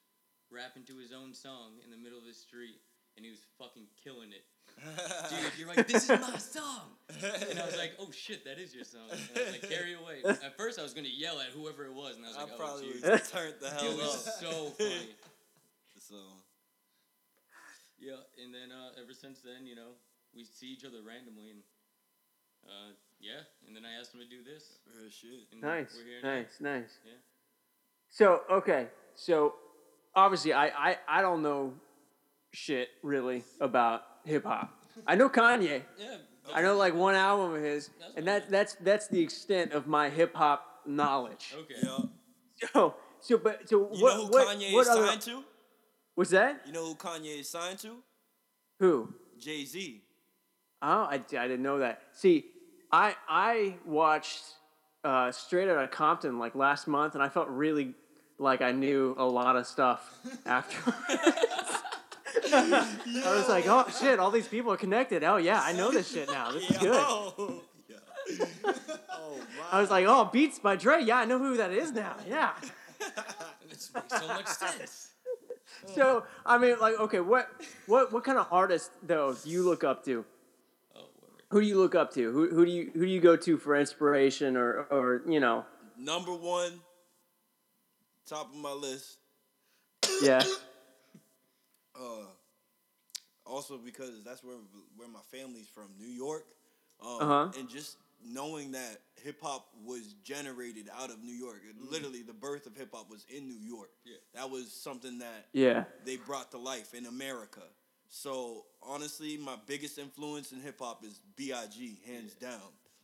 rapping 0.52 0.84
to 0.86 0.98
his 0.98 1.12
own 1.14 1.34
song 1.34 1.78
in 1.84 1.92
the 1.92 1.98
middle 1.98 2.18
of 2.18 2.26
the 2.26 2.34
street 2.34 2.82
and 3.16 3.24
he 3.24 3.32
was 3.32 3.40
fucking 3.58 3.88
killing 4.04 4.32
it. 4.34 4.44
Dude, 5.30 5.54
you're 5.58 5.70
like, 5.70 5.88
this 5.88 6.10
is 6.10 6.20
my 6.20 6.36
song! 6.38 6.98
And 7.50 7.60
I 7.60 7.66
was 7.66 7.78
like, 7.78 7.94
oh 8.00 8.12
shit, 8.12 8.44
that 8.44 8.60
is 8.60 8.76
your 8.76 8.84
song. 8.84 9.08
And 9.12 9.20
I 9.36 9.44
was 9.46 9.52
like, 9.54 9.70
carry 9.70 9.94
away. 9.94 10.20
At 10.26 10.58
first 10.58 10.80
I 10.80 10.84
was 10.84 10.94
gonna 10.94 11.08
yell 11.14 11.40
at 11.40 11.48
whoever 11.56 11.86
it 11.86 11.94
was 11.94 12.18
and 12.18 12.26
I 12.26 12.30
was 12.30 12.38
I 12.38 12.44
like, 12.44 12.52
oh, 12.54 12.58
probably 12.58 12.92
geez. 12.92 13.02
would 13.04 13.12
have 13.12 13.32
turned 13.32 13.56
the 13.62 13.70
hell 13.70 13.92
It 13.92 13.96
was 13.98 14.28
up. 14.28 14.34
so 14.42 14.52
funny. 14.78 15.10
So 16.06 16.22
Yeah, 17.98 18.22
and 18.44 18.54
then 18.54 18.70
uh, 18.70 18.94
ever 19.02 19.14
since 19.14 19.40
then, 19.42 19.66
you 19.66 19.74
know, 19.74 19.98
we 20.36 20.44
see 20.44 20.68
each 20.68 20.86
other 20.86 21.02
randomly, 21.02 21.50
and 21.50 21.62
uh, 22.62 22.94
yeah, 23.20 23.42
and 23.68 23.76
then 23.76 23.84
I 23.86 24.00
asked 24.00 24.14
him 24.14 24.22
to 24.22 24.28
do 24.28 24.44
this. 24.44 24.64
real 24.96 25.10
shit. 25.10 25.30
And 25.52 25.62
Nice, 25.62 25.96
we're 25.98 26.06
here 26.06 26.20
now. 26.24 26.36
nice, 26.36 26.60
nice. 26.60 26.98
Yeah. 27.06 27.14
So, 28.10 28.42
okay, 28.52 28.88
so 29.16 29.56
obviously, 30.16 30.54
I, 30.54 30.68
I, 30.68 30.98
I 31.08 31.22
don't 31.22 31.42
know 31.42 31.74
shit 32.54 32.90
really 33.04 33.44
about 33.60 34.02
hip 34.24 34.46
hop. 34.46 34.72
I 35.06 35.16
know 35.16 35.30
Kanye. 35.30 35.82
Yeah. 35.98 36.18
I 36.54 36.62
know 36.62 36.78
like 36.78 36.94
one 36.94 37.16
album 37.16 37.56
of 37.56 37.62
his, 37.64 37.90
That's 38.00 38.16
and 38.16 38.26
fine. 38.26 38.26
that 38.26 38.50
that's 38.52 38.76
that's 38.76 39.08
the 39.08 39.20
extent 39.22 39.72
of 39.74 39.88
my 39.88 40.10
hip 40.10 40.36
hop 40.36 40.64
knowledge. 40.86 41.56
Okay. 41.58 41.74
Yeah. 41.84 41.98
So, 42.72 42.96
so, 43.20 43.38
but 43.40 43.68
so 43.68 43.90
You 43.94 44.04
what? 44.04 44.16
know 44.16 44.26
who 44.28 44.32
what, 44.32 44.48
Kanye 44.48 44.72
what 44.74 44.82
is 44.82 44.88
other- 44.88 45.08
signed 45.08 45.22
to? 45.22 45.44
What's 46.14 46.30
that? 46.30 46.62
You 46.66 46.72
know 46.72 46.86
who 46.86 46.96
Kanye 46.96 47.40
is 47.42 47.50
signed 47.50 47.80
to? 47.80 47.98
Who? 48.80 49.14
Jay 49.40 49.66
Z. 49.66 50.02
Oh, 50.82 50.88
I, 51.10 51.16
I 51.16 51.18
didn't 51.48 51.64
know 51.64 51.80
that. 51.80 52.02
See, 52.14 52.46
I 52.92 53.15
I 53.27 53.75
watched 53.86 54.44
uh, 55.04 55.32
Straight 55.32 55.70
Outta 55.70 55.88
Compton 55.88 56.39
like 56.39 56.56
last 56.56 56.88
month, 56.88 57.13
and 57.13 57.24
I 57.24 57.30
felt 57.30 57.48
really 57.50 57.94
like 58.38 58.62
I 58.62 58.72
knew 58.72 59.15
a 59.18 59.25
lot 59.25 59.56
of 59.56 59.68
stuff 59.68 60.18
after. 60.46 60.94
I 62.54 63.36
was 63.36 63.48
like, 63.48 63.65
oh 63.68 63.86
shit, 64.00 64.20
all 64.20 64.32
these 64.32 64.48
people 64.48 64.72
are 64.72 64.77
connected. 64.77 65.24
Oh 65.24 65.38
yeah, 65.38 65.62
I 65.62 65.74
know 65.74 65.92
this 65.92 66.12
shit 66.12 66.30
now. 66.30 66.51
This 66.51 66.70
is 66.70 66.77
good. 66.80 66.94
Yo. 66.94 67.62
Yo. 67.88 67.96
Oh 69.10 69.38
my. 69.38 69.77
I 69.77 69.82
was 69.82 69.89
like, 69.89 70.06
oh, 70.08 70.30
Beats 70.32 70.60
by 70.60 70.75
Dre. 70.75 71.01
Yeah, 71.04 71.20
I 71.20 71.25
know 71.25 71.39
who 71.39 71.58
that 71.58 71.72
is 71.72 71.92
now. 71.92 72.15
Yeah. 72.27 72.51
This 73.70 73.92
makes 73.94 74.20
so 74.20 74.27
much 74.27 74.48
sense. 74.48 75.10
So 75.94 76.24
I 76.46 76.58
mean, 76.58 76.77
like, 76.80 77.00
okay, 77.00 77.20
what 77.20 77.50
what 77.88 78.12
what 78.12 78.24
kind 78.24 78.38
of 78.38 78.48
artist 78.51 78.92
though 79.04 79.34
do 79.34 79.50
you 79.50 79.63
look 79.63 79.84
up 79.84 80.04
to? 80.06 80.25
Word. 81.52 81.56
Who 81.58 81.62
do 81.62 81.68
you 81.68 81.78
look 81.78 81.96
up 81.96 82.14
to? 82.14 82.32
Who 82.32 82.50
who 82.50 82.66
do 82.66 82.72
you 82.72 82.92
who 82.94 83.02
do 83.02 83.12
you 83.12 83.22
go 83.22 83.36
to 83.36 83.58
for 83.58 83.75
inspiration 83.75 84.58
or 84.58 84.84
or 84.92 85.22
you 85.28 85.40
know? 85.40 85.66
Number 85.98 86.34
one, 86.34 86.80
top 88.28 88.50
of 88.50 88.56
my 88.56 88.72
list. 88.72 89.18
Yeah. 90.22 90.42
Uh, 91.98 92.25
also 93.46 93.78
because 93.78 94.22
that's 94.25 94.44
where 94.44 94.58
where 94.98 95.08
my 95.08 95.22
family's 95.32 95.70
from, 95.70 95.88
New 95.98 96.10
York. 96.10 96.46
Um, 97.02 97.08
Uh-huh. 97.22 97.52
And 97.58 97.70
just 97.70 97.96
knowing 98.22 98.72
that 98.74 98.98
hip 99.24 99.38
hop 99.42 99.68
was 99.86 100.14
generated 100.22 100.90
out 100.94 101.10
of 101.10 101.24
New 101.24 101.32
York, 101.34 101.62
It- 101.64 101.90
literally 101.90 102.22
the 102.22 102.34
birth 102.34 102.66
of 102.68 102.75
hip 102.75 102.90
hop 102.94 103.10
was 103.10 103.25
in 103.30 103.48
New 103.48 103.56
York. 103.75 103.92
Yeah. 104.04 104.18
That 104.34 104.50
was 104.50 104.74
something 104.74 105.20
that 105.20 105.48
Yeah. 105.54 105.86
they 106.04 106.18
brought 106.18 106.52
to 106.52 106.58
life 106.58 106.94
in 106.94 107.06
America. 107.06 107.64
So 108.10 108.66
honestly, 108.82 109.38
my 109.38 109.56
biggest 109.68 109.98
influence 109.98 110.52
in 110.52 110.62
hip 110.62 110.80
hop 110.80 111.04
is 111.04 111.20
B.I.G. 111.36 112.00
hands 112.06 112.34
down. 112.36 112.62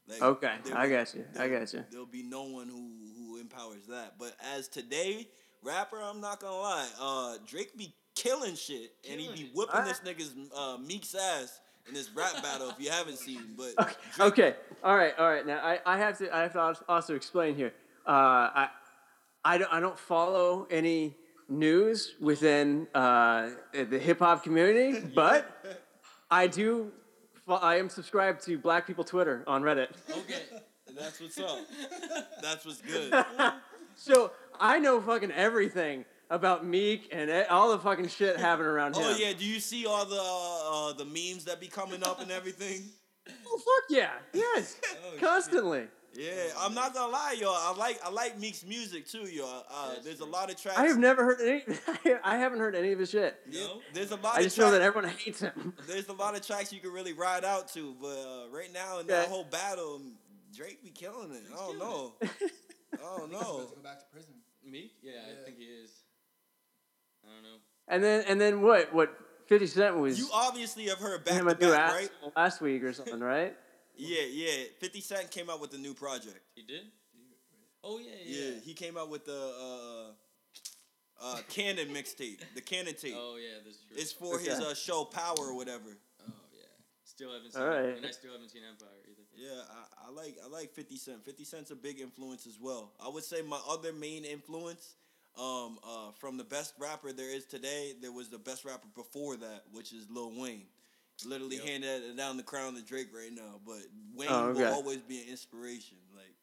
Like, 0.07 0.21
Okay, 0.21 0.51
I 0.73 0.87
got 0.89 1.13
you. 1.13 1.25
I 1.39 1.47
got 1.47 1.71
you. 1.73 1.83
There'll 1.91 2.05
be 2.05 2.23
no 2.23 2.43
one 2.43 2.67
who 2.67 2.89
who 3.17 3.37
empowers 3.39 3.85
that. 3.89 4.15
But 4.19 4.35
as 4.55 4.67
today 4.67 5.27
rapper, 5.63 5.97
I'm 6.01 6.19
not 6.21 6.39
gonna 6.39 6.55
lie, 6.57 6.87
uh, 6.99 7.37
Drake 7.47 7.77
be 7.77 7.93
killing 8.15 8.55
shit, 8.55 8.91
and 9.09 9.19
he 9.21 9.27
be 9.27 9.33
Killing 9.33 9.45
it. 9.47 9.55
whipping 9.55 9.75
Alright. 9.75 9.99
this 10.03 10.15
nigga's 10.15 10.33
uh, 10.55 10.77
Meek's 10.77 11.15
ass 11.15 11.59
in 11.87 11.93
this 11.93 12.09
rap 12.15 12.41
battle. 12.41 12.69
If 12.69 12.79
you 12.79 12.89
haven't 12.89 13.17
seen, 13.17 13.41
but 13.57 13.73
Okay. 13.79 13.93
Drake- 14.15 14.27
okay. 14.31 14.55
All 14.83 14.95
right. 14.97 15.13
All 15.17 15.29
right. 15.29 15.45
Now 15.45 15.59
I, 15.63 15.79
I 15.85 15.97
have 15.97 16.17
to 16.17 16.35
I 16.35 16.41
have 16.41 16.53
to 16.53 16.75
also 16.89 17.15
explain 17.15 17.55
here. 17.55 17.73
Uh, 18.05 18.09
I 18.11 18.69
I 19.45 19.57
don't 19.59 19.71
I 19.71 19.79
don't 19.79 19.97
follow 19.99 20.67
any 20.71 21.15
news 21.51 22.15
within 22.19 22.87
uh, 22.95 23.49
the 23.73 23.99
hip 23.99 24.19
hop 24.19 24.43
community, 24.43 24.99
but 25.15 25.79
I 26.29 26.47
do. 26.47 26.91
I 27.47 27.75
am 27.77 27.89
subscribed 27.89 28.43
to 28.45 28.57
Black 28.57 28.87
People 28.87 29.03
Twitter 29.03 29.43
on 29.45 29.61
Reddit, 29.61 29.89
Okay. 30.09 30.39
that's 30.97 31.19
what's 31.19 31.37
up. 31.37 31.59
That's 32.41 32.65
what's 32.65 32.81
good. 32.81 33.13
so 33.95 34.31
I 34.57 34.79
know 34.79 35.01
fucking 35.01 35.31
everything 35.31 36.05
about 36.29 36.65
Meek 36.65 37.09
and 37.11 37.29
all 37.49 37.71
the 37.71 37.79
fucking 37.79 38.07
shit 38.07 38.37
happening 38.37 38.69
around 38.69 38.95
him. 38.95 39.03
Oh 39.05 39.17
yeah, 39.17 39.33
do 39.37 39.43
you 39.43 39.59
see 39.59 39.85
all 39.85 40.05
the 40.05 40.15
uh, 40.15 40.89
uh, 40.89 40.93
the 40.93 41.03
memes 41.03 41.43
that 41.45 41.59
be 41.59 41.67
coming 41.67 42.03
up 42.03 42.21
and 42.21 42.31
everything? 42.31 42.83
Oh 43.45 43.57
fuck 43.57 43.83
yeah! 43.89 44.11
Yes, 44.33 44.77
Oh, 45.05 45.11
shit. 45.11 45.19
Constantly. 46.13 46.43
Yeah, 46.45 46.53
I'm 46.59 46.73
not 46.73 46.93
gonna 46.93 47.11
lie, 47.11 47.35
y'all. 47.39 47.49
I 47.55 47.73
like 47.77 47.99
I 48.05 48.09
like 48.09 48.39
Meek's 48.39 48.65
music 48.65 49.07
too, 49.07 49.27
y'all. 49.29 49.63
Uh, 49.71 49.89
That's 49.93 50.05
there's 50.05 50.19
a 50.19 50.25
lot 50.25 50.49
of 50.49 50.61
tracks. 50.61 50.77
I 50.77 50.87
have 50.87 50.97
never 50.97 51.23
heard 51.23 51.39
any. 51.41 51.63
I 52.23 52.37
haven't 52.37 52.59
heard 52.59 52.75
any 52.75 52.91
of 52.91 52.99
his 52.99 53.09
shit. 53.11 53.39
Yeah, 53.49 53.61
No? 53.67 53.81
there's 53.93 54.11
a 54.11 54.15
lot. 54.15 54.35
I 54.35 54.39
of 54.39 54.43
just 54.43 54.57
know 54.57 54.71
that 54.71 54.77
tracks- 54.79 54.87
everyone 54.87 55.09
hates 55.17 55.39
him. 55.39 55.73
There's 55.87 56.07
a 56.09 56.13
lot 56.13 56.35
of 56.35 56.45
tracks 56.45 56.71
you 56.73 56.79
can 56.79 56.91
really 56.91 57.13
ride 57.13 57.45
out 57.45 57.67
to, 57.73 57.95
but 58.01 58.07
uh, 58.07 58.49
right 58.55 58.71
now 58.73 58.95
in 58.99 59.05
Okay. 59.05 59.13
that 59.13 59.27
whole 59.27 59.43
battle, 59.45 60.01
Drake 60.55 60.83
be 60.83 60.89
killing 60.89 61.31
it. 61.31 61.43
I 61.51 61.55
don't 61.55 61.77
killing 61.77 61.79
know. 61.79 62.13
I 62.21 63.17
don't 63.17 63.29
He's 63.29 63.31
know. 63.31 63.39
supposed 63.39 63.69
to 63.69 63.75
go 63.77 63.81
back 63.83 63.99
to 63.99 64.05
prison. 64.11 64.33
Meek? 64.65 64.93
Yeah, 65.01 65.11
Yeah. 65.13 65.19
I 65.41 65.45
think 65.45 65.57
he 65.57 65.63
is. 65.65 65.91
I 67.25 67.33
don't 67.33 67.43
know. 67.43 67.57
And 67.87 68.03
then 68.03 68.23
and 68.27 68.39
then 68.41 68.61
what? 68.61 68.93
What? 68.93 69.17
Fifty 69.47 69.67
Cent 69.67 69.97
was 69.97 70.17
You 70.17 70.27
obviously 70.33 70.85
have 70.85 70.99
heard 70.99 71.25
back 71.25 71.33
him 71.33 71.45
to 71.47 71.51
a 71.51 71.57
new 71.59 71.71
back, 71.71 71.79
ass 71.91 71.93
right? 71.93 72.09
last 72.37 72.61
week 72.61 72.83
or 72.83 72.93
something, 72.93 73.19
right? 73.19 73.53
Yeah, 73.95 74.23
yeah. 74.31 74.63
Fifty 74.79 75.01
Cent 75.01 75.31
came 75.31 75.49
out 75.49 75.59
with 75.61 75.73
a 75.73 75.77
new 75.77 75.93
project. 75.93 76.39
He 76.55 76.63
did? 76.63 76.83
Oh, 77.83 77.97
yeah, 77.99 78.11
Yeah, 78.25 78.45
yeah. 78.45 78.59
he 78.63 78.73
came 78.73 78.95
out 78.97 79.09
with 79.09 79.25
the 79.25 79.31
uh, 79.33 81.23
uh, 81.23 81.37
Kanan 81.49 81.89
mixtape, 81.89 82.39
the 82.53 82.61
Kanan 82.61 82.99
tape. 82.99 83.15
Oh, 83.17 83.37
yeah, 83.41 83.57
that's 83.65 83.77
true. 83.79 83.97
It's 83.97 84.11
for 84.11 84.37
his 84.37 84.59
uh, 84.59 84.75
show 84.75 85.03
Power 85.05 85.35
or 85.39 85.55
whatever. 85.55 85.97
Oh, 86.21 86.31
yeah. 86.53 86.59
Still 87.03 87.33
haven't 87.33 87.53
seen 87.53 87.61
Alright. 87.63 87.85
it. 87.85 87.97
And 87.97 88.05
I 88.05 88.11
still 88.11 88.33
haven't 88.33 88.49
seen 88.49 88.61
Empire 88.69 88.89
either. 89.09 89.21
Yeah, 89.35 89.61
I, 89.71 90.09
I 90.09 90.11
like 90.11 90.37
I 90.43 90.47
like 90.47 90.71
Fifty 90.73 90.97
Cent. 90.97 91.25
Fifty 91.25 91.43
Cent's 91.43 91.71
a 91.71 91.75
big 91.75 91.99
influence 91.99 92.45
as 92.45 92.59
well. 92.61 92.91
I 93.03 93.09
would 93.09 93.23
say 93.23 93.41
my 93.41 93.59
other 93.67 93.93
main 93.93 94.25
influence, 94.25 94.93
um, 95.39 95.79
uh, 95.83 96.11
from 96.19 96.37
the 96.37 96.43
best 96.43 96.75
rapper 96.77 97.11
there 97.11 97.33
is 97.35 97.45
today, 97.45 97.93
there 97.99 98.11
was 98.11 98.29
the 98.29 98.37
best 98.37 98.63
rapper 98.63 98.87
before 98.95 99.37
that, 99.37 99.63
which 99.71 99.91
is 99.93 100.05
Lil 100.11 100.39
Wayne. 100.39 100.67
Literally 101.25 101.57
Yep. 101.57 101.65
handed 101.65 102.17
down 102.17 102.37
the 102.37 102.43
crown 102.43 102.75
to 102.75 102.81
Drake 102.81 103.07
right 103.13 103.31
now, 103.31 103.59
but 103.65 103.81
Wayne 104.13 104.29
Oh, 104.29 104.45
okay. 104.49 104.63
will 104.63 104.73
always 104.73 104.99
be 104.99 105.21
an 105.21 105.27
inspiration. 105.29 105.97
Like 106.15 106.35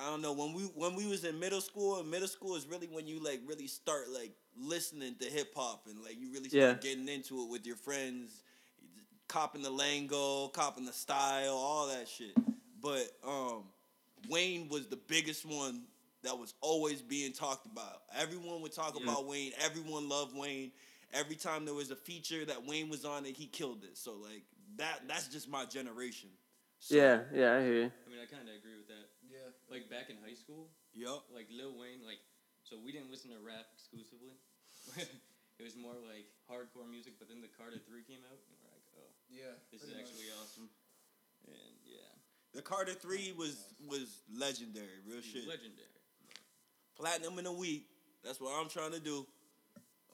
I 0.00 0.08
don't 0.10 0.22
know 0.22 0.32
when 0.32 0.52
we 0.52 0.62
when 0.62 0.94
we 0.94 1.06
was 1.06 1.24
in 1.24 1.38
middle 1.40 1.60
school. 1.60 1.98
and 1.98 2.10
Middle 2.10 2.28
school 2.28 2.54
is 2.56 2.66
really 2.66 2.86
when 2.86 3.06
you 3.06 3.18
like 3.20 3.40
really 3.46 3.66
start 3.66 4.08
like 4.10 4.32
listening 4.56 5.16
to 5.20 5.24
hip 5.26 5.52
hop 5.56 5.86
and 5.88 6.02
like 6.04 6.18
you 6.20 6.30
really 6.32 6.48
start 6.48 6.62
Yeah. 6.62 6.74
getting 6.74 7.08
into 7.08 7.42
it 7.42 7.48
with 7.50 7.66
your 7.66 7.76
friends 7.76 8.42
copping 9.28 9.62
the 9.62 9.70
lingo, 9.70 10.48
copping 10.48 10.84
the 10.84 10.92
style, 10.92 11.54
all 11.54 11.86
that 11.88 12.08
shit. 12.08 12.36
But 12.80 13.08
um, 13.24 13.64
Wayne 14.28 14.68
was 14.68 14.88
the 14.88 14.96
biggest 14.96 15.46
one 15.46 15.82
that 16.22 16.36
was 16.36 16.52
always 16.60 17.00
being 17.00 17.32
talked 17.32 17.64
about. 17.66 18.02
Everyone 18.16 18.60
would 18.62 18.72
talk 18.72 18.96
Yeah. 18.96 19.04
about 19.04 19.26
Wayne. 19.26 19.52
Everyone 19.60 20.08
loved 20.08 20.36
Wayne. 20.36 20.72
Every 21.12 21.36
time 21.36 21.64
there 21.64 21.74
was 21.74 21.90
a 21.90 21.96
feature 21.96 22.44
that 22.44 22.66
Wayne 22.66 22.88
was 22.88 23.04
on 23.04 23.26
it, 23.26 23.34
he 23.36 23.46
killed 23.46 23.82
it. 23.84 23.98
So 23.98 24.14
like 24.14 24.44
that 24.76 25.02
that's 25.08 25.28
just 25.28 25.48
my 25.48 25.64
generation. 25.66 26.30
So, 26.80 26.94
Yeah, 26.96 27.28
yeah, 27.34 27.56
I 27.56 27.60
hear 27.60 27.74
you. 27.84 27.90
I 27.92 28.08
mean, 28.08 28.20
I 28.22 28.28
kind 28.30 28.48
of 28.48 28.54
agree 28.56 28.72
with 28.78 28.88
that. 28.88 29.04
Yeah. 29.28 29.52
Like, 29.68 29.92
back 29.92 30.08
in 30.08 30.16
high 30.24 30.32
school, 30.32 30.72
Yup. 30.96 31.28
like 31.28 31.44
Lil 31.52 31.76
Wayne, 31.76 32.00
like, 32.00 32.16
so 32.64 32.80
we 32.80 32.88
didn't 32.90 33.10
listen 33.12 33.28
to 33.30 33.38
rap 33.44 33.68
exclusively. 33.76 34.32
it 34.96 35.62
was 35.62 35.76
more 35.76 35.92
like 36.08 36.24
hardcore 36.48 36.88
music, 36.88 37.20
but 37.20 37.28
then 37.28 37.44
the 37.44 37.52
Carter 37.52 37.76
3 37.76 38.00
came 38.08 38.24
out, 38.24 38.40
and 38.40 38.56
we're 38.56 38.72
like, 38.72 38.86
oh, 38.96 39.12
Yeah. 39.28 39.52
this 39.68 39.84
is 39.84 39.92
pretty 39.92 40.00
much. 40.00 40.08
actually 40.08 40.28
awesome. 40.40 40.72
And 41.52 41.74
yeah, 41.84 42.08
The 42.56 42.62
Carter 42.64 42.96
Three 42.96 43.36
was 43.36 43.60
was 43.84 44.24
legendary, 44.32 45.04
real 45.04 45.20
shit. 45.20 45.44
legendary. 45.44 45.92
Platinum 46.96 47.38
in 47.38 47.46
a 47.46 47.52
week. 47.52 47.86
That's 48.24 48.40
what 48.40 48.56
I'm 48.56 48.68
trying 48.72 48.92
to 48.92 49.00
do. 49.00 49.26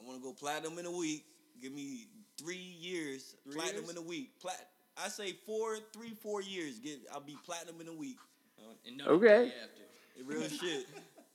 I 0.00 0.06
want 0.06 0.18
to 0.18 0.22
go 0.22 0.32
platinum 0.32 0.78
in 0.78 0.86
a 0.86 0.90
week. 0.90 1.24
Give 1.60 1.72
me 1.72 2.06
three 2.38 2.56
years. 2.56 3.34
Three 3.44 3.54
platinum 3.54 3.84
years? 3.84 3.90
in 3.92 3.96
a 3.98 4.02
week. 4.02 4.38
Plat. 4.40 4.68
I 5.02 5.08
say 5.08 5.32
four, 5.44 5.78
three, 5.92 6.14
four 6.22 6.42
years. 6.42 6.78
Get. 6.78 7.00
I'll 7.12 7.20
be 7.20 7.36
platinum 7.44 7.80
in 7.80 7.88
a 7.88 7.92
week. 7.92 8.18
Uh, 8.58 8.72
and 8.86 8.96
no 8.98 9.04
Okay. 9.06 9.52
after. 9.62 10.24
Real 10.24 10.48
shit. 10.48 10.86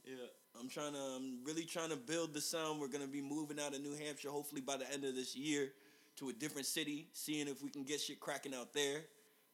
Yeah. 0.06 0.16
I'm 0.60 0.68
trying 0.70 0.94
to. 0.94 1.00
I'm 1.00 1.44
really 1.44 1.64
trying 1.64 1.90
to 1.90 1.96
build 1.96 2.34
the 2.34 2.42
sound. 2.42 2.80
We're 2.80 2.88
gonna 2.88 3.08
be 3.08 3.22
moving 3.22 3.60
out 3.60 3.74
of 3.76 3.82
New 3.82 3.96
Hampshire. 3.96 4.30
Hopefully 4.30 4.62
by 4.62 4.78
the 4.78 4.92
end 4.92 5.06
of 5.06 5.16
this 5.16 5.36
year, 5.36 5.72
to 6.18 6.30
a 6.30 6.34
different 6.34 6.68
city. 6.68 7.08
Seeing 7.14 7.48
if 7.48 7.64
we 7.64 7.70
can 7.70 7.84
get 7.84 8.02
shit 8.02 8.20
cracking 8.20 8.54
out 8.54 8.74
there. 8.74 9.02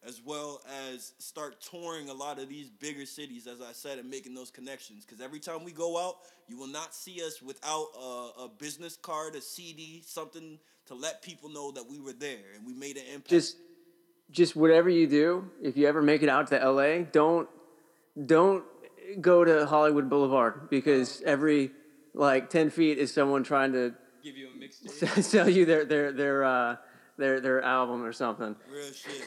As 0.06 0.22
well 0.24 0.60
as 0.88 1.12
start 1.18 1.60
touring 1.60 2.08
a 2.08 2.14
lot 2.14 2.38
of 2.38 2.48
these 2.48 2.70
bigger 2.70 3.04
cities, 3.04 3.46
as 3.48 3.60
I 3.60 3.72
said, 3.72 3.98
and 3.98 4.08
making 4.08 4.32
those 4.32 4.50
connections. 4.50 5.04
Because 5.04 5.20
every 5.20 5.40
time 5.40 5.64
we 5.64 5.72
go 5.72 5.98
out, 5.98 6.18
you 6.46 6.56
will 6.56 6.68
not 6.68 6.94
see 6.94 7.20
us 7.22 7.42
without 7.42 7.88
a, 8.00 8.44
a 8.44 8.50
business 8.58 8.96
card, 8.96 9.34
a 9.34 9.40
CD, 9.40 10.02
something 10.06 10.58
to 10.86 10.94
let 10.94 11.20
people 11.20 11.48
know 11.48 11.72
that 11.72 11.88
we 11.88 11.98
were 11.98 12.12
there 12.12 12.54
and 12.54 12.64
we 12.66 12.74
made 12.74 12.96
an 12.96 13.04
impact. 13.12 13.28
Just 13.28 13.56
just 14.30 14.54
whatever 14.54 14.90
you 14.90 15.06
do, 15.06 15.50
if 15.62 15.76
you 15.76 15.86
ever 15.86 16.02
make 16.02 16.22
it 16.22 16.28
out 16.28 16.48
to 16.48 16.70
LA, 16.70 17.04
don't 17.10 17.48
don't 18.26 18.64
go 19.20 19.44
to 19.44 19.66
Hollywood 19.66 20.08
Boulevard 20.10 20.68
because 20.70 21.22
every 21.22 21.70
like 22.14 22.50
ten 22.50 22.70
feet 22.70 22.98
is 22.98 23.12
someone 23.12 23.42
trying 23.42 23.72
to 23.72 23.94
Give 24.22 24.36
you 24.36 24.48
a 24.48 24.50
mixtape. 24.50 25.22
sell 25.22 25.48
you 25.48 25.64
their 25.64 25.84
their 25.84 26.12
their 26.12 26.44
uh, 26.44 26.76
their 27.16 27.40
their 27.40 27.62
album 27.62 28.04
or 28.04 28.12
something. 28.12 28.56
Real 28.70 28.92
shit. 28.92 29.24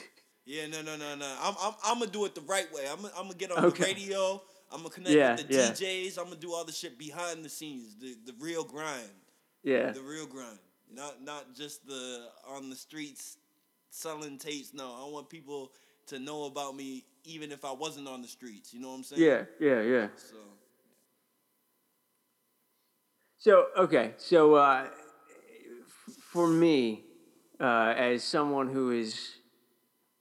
Yeah, 0.51 0.67
no, 0.67 0.81
no, 0.81 0.98
no, 0.98 1.15
no. 1.15 1.36
I'm, 1.41 1.55
I'm, 1.62 1.74
I'm 1.86 2.00
gonna 2.00 2.12
do 2.12 2.25
it 2.25 2.36
the 2.36 2.41
right 2.41 2.67
way. 2.74 2.81
I'm, 2.91 3.05
I'm 3.17 3.27
gonna 3.27 3.36
get 3.36 3.51
on 3.53 3.63
Okay. 3.63 3.84
the 3.84 3.86
radio. 3.86 4.41
I'm 4.70 4.79
gonna 4.79 4.89
connect 4.89 5.15
Yeah, 5.15 5.38
with 5.38 5.48
the 5.48 5.53
yeah. 5.53 5.72
DJs. 5.72 6.17
I'm 6.17 6.25
gonna 6.25 6.36
do 6.36 6.51
all 6.51 6.65
the 6.65 6.74
shit 6.74 7.00
behind 7.00 7.46
the 7.46 7.48
scenes, 7.48 7.96
the, 7.96 8.17
the 8.25 8.34
real 8.38 8.65
grind, 8.65 9.08
Yeah. 9.63 9.91
the 9.91 10.01
real 10.01 10.25
grind. 10.25 10.60
Not, 10.93 11.24
not 11.24 11.55
just 11.55 11.88
the 11.88 12.27
on 12.46 12.70
the 12.70 12.75
streets 12.75 13.38
selling 13.91 14.38
tapes. 14.38 14.74
No, 14.74 14.88
I 14.88 15.10
want 15.10 15.29
people 15.29 15.72
to 16.08 16.20
know 16.20 16.43
about 16.43 16.75
me, 16.75 17.05
even 17.24 17.53
if 17.53 17.63
I 17.63 17.72
wasn't 17.72 18.10
on 18.10 18.22
the 18.22 18.27
streets. 18.27 18.74
You 18.74 18.81
know 18.81 18.89
what 18.89 18.96
I'm 18.96 19.03
saying? 19.03 19.22
Yeah, 19.22 19.43
yeah, 19.58 19.81
yeah. 19.81 20.08
So 20.17 20.36
So 23.38 23.65
okay, 23.77 24.15
so 24.17 24.55
uh, 24.55 24.88
for 26.20 26.48
me, 26.50 27.05
uh, 27.58 27.93
as 27.96 28.22
someone 28.25 28.67
who 28.67 28.91
is 28.91 29.38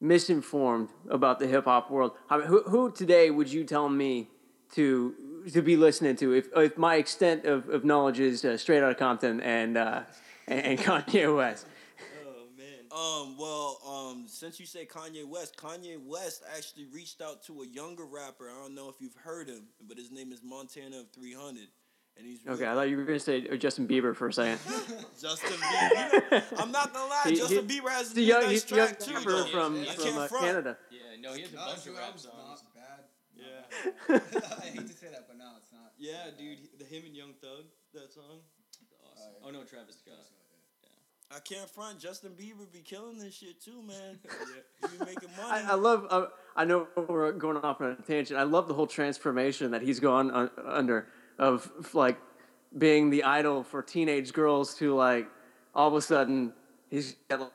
misinformed 0.00 0.88
about 1.08 1.38
the 1.38 1.46
hip 1.46 1.64
hop 1.64 1.90
world. 1.90 2.12
I 2.28 2.38
mean, 2.38 2.46
who, 2.46 2.62
who 2.62 2.90
today 2.90 3.30
would 3.30 3.52
you 3.52 3.64
tell 3.64 3.88
me 3.88 4.28
to 4.72 5.14
to 5.52 5.62
be 5.62 5.76
listening 5.76 6.16
to 6.16 6.32
if 6.32 6.48
if 6.56 6.78
my 6.78 6.96
extent 6.96 7.44
of, 7.44 7.68
of 7.68 7.84
knowledge 7.84 8.20
is 8.20 8.44
uh, 8.44 8.56
straight 8.56 8.82
out 8.82 8.90
of 8.90 8.98
Compton 8.98 9.40
and 9.40 9.76
uh, 9.76 10.02
and, 10.46 10.60
and 10.60 10.78
Kanye 11.06 11.36
West? 11.36 11.66
Oh 12.24 12.46
man. 12.56 12.66
Um, 12.90 13.36
well, 13.38 13.80
um, 13.86 14.24
since 14.26 14.58
you 14.58 14.66
say 14.66 14.86
Kanye 14.86 15.26
West, 15.26 15.56
Kanye 15.56 15.98
West 16.02 16.42
actually 16.56 16.86
reached 16.86 17.20
out 17.20 17.42
to 17.44 17.62
a 17.62 17.66
younger 17.66 18.06
rapper. 18.06 18.48
I 18.50 18.62
don't 18.62 18.74
know 18.74 18.88
if 18.88 18.96
you've 19.00 19.16
heard 19.16 19.48
him, 19.48 19.68
but 19.86 19.98
his 19.98 20.10
name 20.10 20.32
is 20.32 20.42
Montana 20.42 21.00
of 21.00 21.10
300. 21.10 21.68
And 22.20 22.28
he's 22.28 22.40
Okay, 22.46 22.66
I 22.66 22.74
thought 22.74 22.88
you 22.90 22.98
were 22.98 23.04
gonna 23.04 23.18
say 23.18 23.48
uh, 23.50 23.56
Justin 23.56 23.88
Bieber 23.88 24.14
for 24.14 24.28
a 24.28 24.32
second. 24.32 24.58
Justin 25.20 25.52
Bieber. 25.58 26.42
I'm 26.58 26.70
not 26.70 26.92
gonna 26.92 27.08
lie, 27.08 27.22
He- 27.30 27.36
Justin 27.36 27.66
he- 27.68 27.80
Bieber 27.80 27.88
has 27.88 28.12
He's 28.12 28.18
a 28.18 28.20
a 28.20 28.24
young, 28.24 28.42
nice 28.42 28.62
he's 28.62 28.72
a 28.72 28.76
young 28.76 28.94
too. 29.00 29.14
rapper 29.14 29.44
from, 29.48 29.80
I 29.80 29.84
from 29.86 30.04
can't 30.04 30.18
uh. 30.18 30.28
Canada. 30.40 30.78
Yeah, 30.90 30.98
no, 31.20 31.32
he 31.34 31.40
has 31.42 31.52
a 31.52 31.56
No, 31.56 31.64
bunch 31.64 31.86
of 31.86 31.96
rap 31.96 32.18
songs. 32.18 32.62
not 32.64 32.74
bad. 32.74 33.04
Yeah. 33.34 34.18
I 34.62 34.66
hate 34.66 34.86
to 34.86 34.92
say 34.92 35.08
that, 35.10 35.24
but 35.28 35.38
no, 35.38 35.46
it's 35.58 35.72
not. 35.72 35.92
Yeah, 35.98 36.30
dude, 36.38 36.58
the 36.78 36.84
him 36.84 37.04
and 37.06 37.16
Young 37.16 37.32
Thug, 37.40 37.64
that 37.94 38.12
song. 38.12 38.40
Awesome. 39.02 39.32
Oh, 39.32 39.38
yeah. 39.42 39.48
Oh 39.48 39.50
no, 39.50 39.64
Travis 39.64 39.96
Scott. 39.96 40.14
I 41.32 41.38
can't 41.38 41.70
front. 41.70 42.00
Justin 42.00 42.32
Bieber 42.32 42.70
be 42.72 42.80
killing 42.80 43.16
this 43.18 43.34
shit 43.34 43.62
too, 43.62 43.80
man. 43.82 44.18
He 44.82 44.98
be 44.98 45.04
making 45.04 45.28
money. 45.36 45.48
I, 45.64 45.72
I 45.72 45.74
love. 45.74 46.06
Uh, 46.10 46.26
I 46.56 46.64
know 46.64 46.88
we're 47.08 47.30
going 47.32 47.56
off 47.58 47.80
on 47.80 47.92
a 47.92 48.02
tangent. 48.02 48.38
I 48.38 48.42
love 48.42 48.66
the 48.66 48.74
whole 48.74 48.88
transformation 48.88 49.70
that 49.70 49.80
he's 49.82 50.00
gone 50.00 50.30
un- 50.32 50.50
under 50.66 51.06
of 51.38 51.70
like 51.94 52.18
being 52.76 53.10
the 53.10 53.24
idol 53.24 53.62
for 53.62 53.82
teenage 53.82 54.32
girls 54.32 54.74
to 54.76 54.94
like 54.94 55.28
all 55.74 55.88
of 55.88 55.94
a 55.94 56.00
sudden 56.02 56.52
he's 56.88 57.16
got 57.28 57.40
like, 57.40 57.52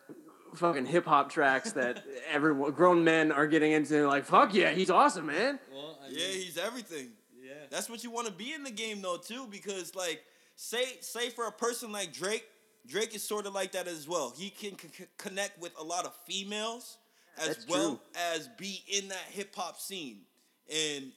fucking 0.55 0.85
hip 0.85 1.05
hop 1.05 1.29
tracks 1.29 1.73
that 1.73 2.03
everyone 2.31 2.71
grown 2.71 3.03
men 3.03 3.31
are 3.31 3.47
getting 3.47 3.71
into. 3.71 4.07
Like 4.07 4.25
fuck 4.25 4.53
yeah, 4.53 4.71
he's 4.71 4.89
awesome, 4.89 5.27
man. 5.27 5.59
Well, 5.73 5.99
I 6.03 6.09
yeah, 6.09 6.27
he's 6.27 6.57
everything. 6.57 7.09
yeah. 7.41 7.53
That's 7.69 7.89
what 7.89 8.03
you 8.03 8.11
want 8.11 8.27
to 8.27 8.33
be 8.33 8.53
in 8.53 8.63
the 8.63 8.71
game 8.71 9.01
though 9.01 9.17
too, 9.17 9.47
because 9.51 9.95
like 9.95 10.23
say 10.55 10.83
say 11.01 11.29
for 11.29 11.47
a 11.47 11.51
person 11.51 11.91
like 11.91 12.13
Drake, 12.13 12.45
Drake 12.87 13.13
is 13.15 13.23
sort 13.23 13.45
of 13.45 13.53
like 13.53 13.71
that 13.73 13.87
as 13.87 14.07
well. 14.07 14.33
He 14.35 14.49
can 14.49 14.77
c- 14.79 14.87
c- 14.97 15.05
connect 15.17 15.59
with 15.61 15.71
a 15.79 15.83
lot 15.83 16.05
of 16.05 16.13
females 16.25 16.97
as 17.37 17.47
That's 17.47 17.67
well 17.67 17.89
true. 17.95 17.99
as 18.33 18.47
be 18.57 18.81
in 18.87 19.09
that 19.09 19.25
hip 19.31 19.53
hop 19.55 19.79
scene, 19.79 20.19
and 20.73 21.11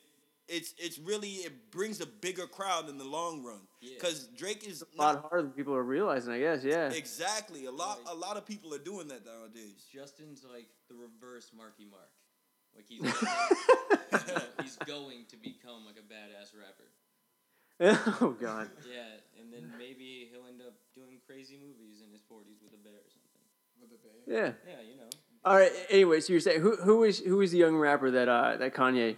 it's 0.49 0.75
it's 0.78 0.99
really 0.99 1.28
it 1.47 1.71
brings 1.71 2.00
a 2.00 2.07
bigger 2.07 2.47
crowd 2.47 2.88
in 2.88 2.99
the 2.99 3.05
long 3.05 3.45
run. 3.45 3.61
Yeah. 3.81 3.95
Because 3.95 4.26
Drake 4.37 4.67
is 4.67 4.83
A 4.83 5.00
lot 5.00 5.21
harder 5.21 5.43
than 5.43 5.52
people 5.52 5.75
are 5.75 5.83
realizing, 5.83 6.33
I 6.33 6.40
guess. 6.40 6.64
Yeah. 6.64 6.88
exactly 6.90 7.67
a 7.67 7.71
lot 7.71 8.05
Like- 8.05 8.14
a 8.14 8.17
lot 8.17 8.37
of 8.37 8.47
people 8.47 8.75
are 8.75 8.78
doing 8.78 9.09
that 9.09 9.25
nowadays. 9.26 9.85
Justin's 9.93 10.45
like 10.50 10.69
the 10.88 10.95
reverse 10.95 11.50
Marky 11.57 11.85
Mark. 11.85 12.11
Like 12.75 12.87
he's 12.88 13.00
going, 13.00 14.43
he's 14.62 14.76
going 14.76 15.25
to 15.31 15.37
become 15.37 15.85
like 15.85 15.97
a 15.97 16.07
badass 16.12 16.52
rapper. 16.57 16.88
oh 18.21 18.37
god. 18.40 18.71
Yeah, 18.90 19.40
and 19.40 19.52
then 19.52 19.73
maybe 19.78 20.28
he'll 20.33 20.47
end 20.49 20.61
up 20.67 20.75
doing 20.95 21.19
crazy 21.26 21.57
movies 21.57 22.02
in 22.05 22.11
his 22.12 22.23
forties 22.28 22.59
with 22.62 22.73
a 22.73 22.83
bear 22.83 22.93
or 22.93 23.11
something. 23.11 23.25
With 23.81 23.90
the 23.90 23.97
Bay. 23.97 24.19
Yeah. 24.26 24.52
Yeah, 24.67 24.83
you 24.83 24.97
know. 24.97 25.09
All 25.45 25.55
right. 25.57 25.71
Anyway, 25.88 26.19
so 26.21 26.33
you're 26.33 26.40
saying 26.40 26.61
who 26.61 26.75
who 26.76 27.05
is 27.05 27.21
who 27.21 27.40
is 27.40 27.52
the 27.52 27.59
young 27.59 27.76
rapper 27.76 28.11
that 28.11 28.28
uh 28.28 28.57
that 28.57 28.75
Kanye 28.75 29.17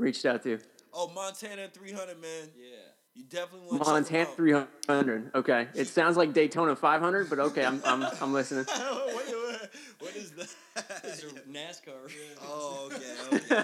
reached 0.00 0.24
out 0.26 0.42
to? 0.44 0.58
Oh, 0.92 1.08
Montana 1.14 1.68
300 1.72 2.20
man, 2.20 2.48
Yeah. 2.56 2.66
you 3.14 3.24
definitely 3.24 3.68
want 3.68 3.84
to 3.84 3.90
Montana 3.90 4.26
300. 4.34 5.30
Okay. 5.36 5.68
It 5.74 5.86
sounds 5.86 6.16
like 6.16 6.32
Daytona 6.32 6.74
500, 6.74 7.30
but 7.30 7.38
okay, 7.38 7.64
I'm 7.64 7.80
I'm 7.84 8.02
I'm 8.20 8.32
listening. 8.32 8.64
what, 8.68 9.14
what- 9.14 9.70
what 10.00 10.16
is 10.16 10.30
that? 10.32 10.48
It's 11.04 11.22
a 11.22 11.26
NASCAR. 11.48 12.10
Oh, 12.42 12.88
okay, 12.90 13.36
okay. 13.36 13.62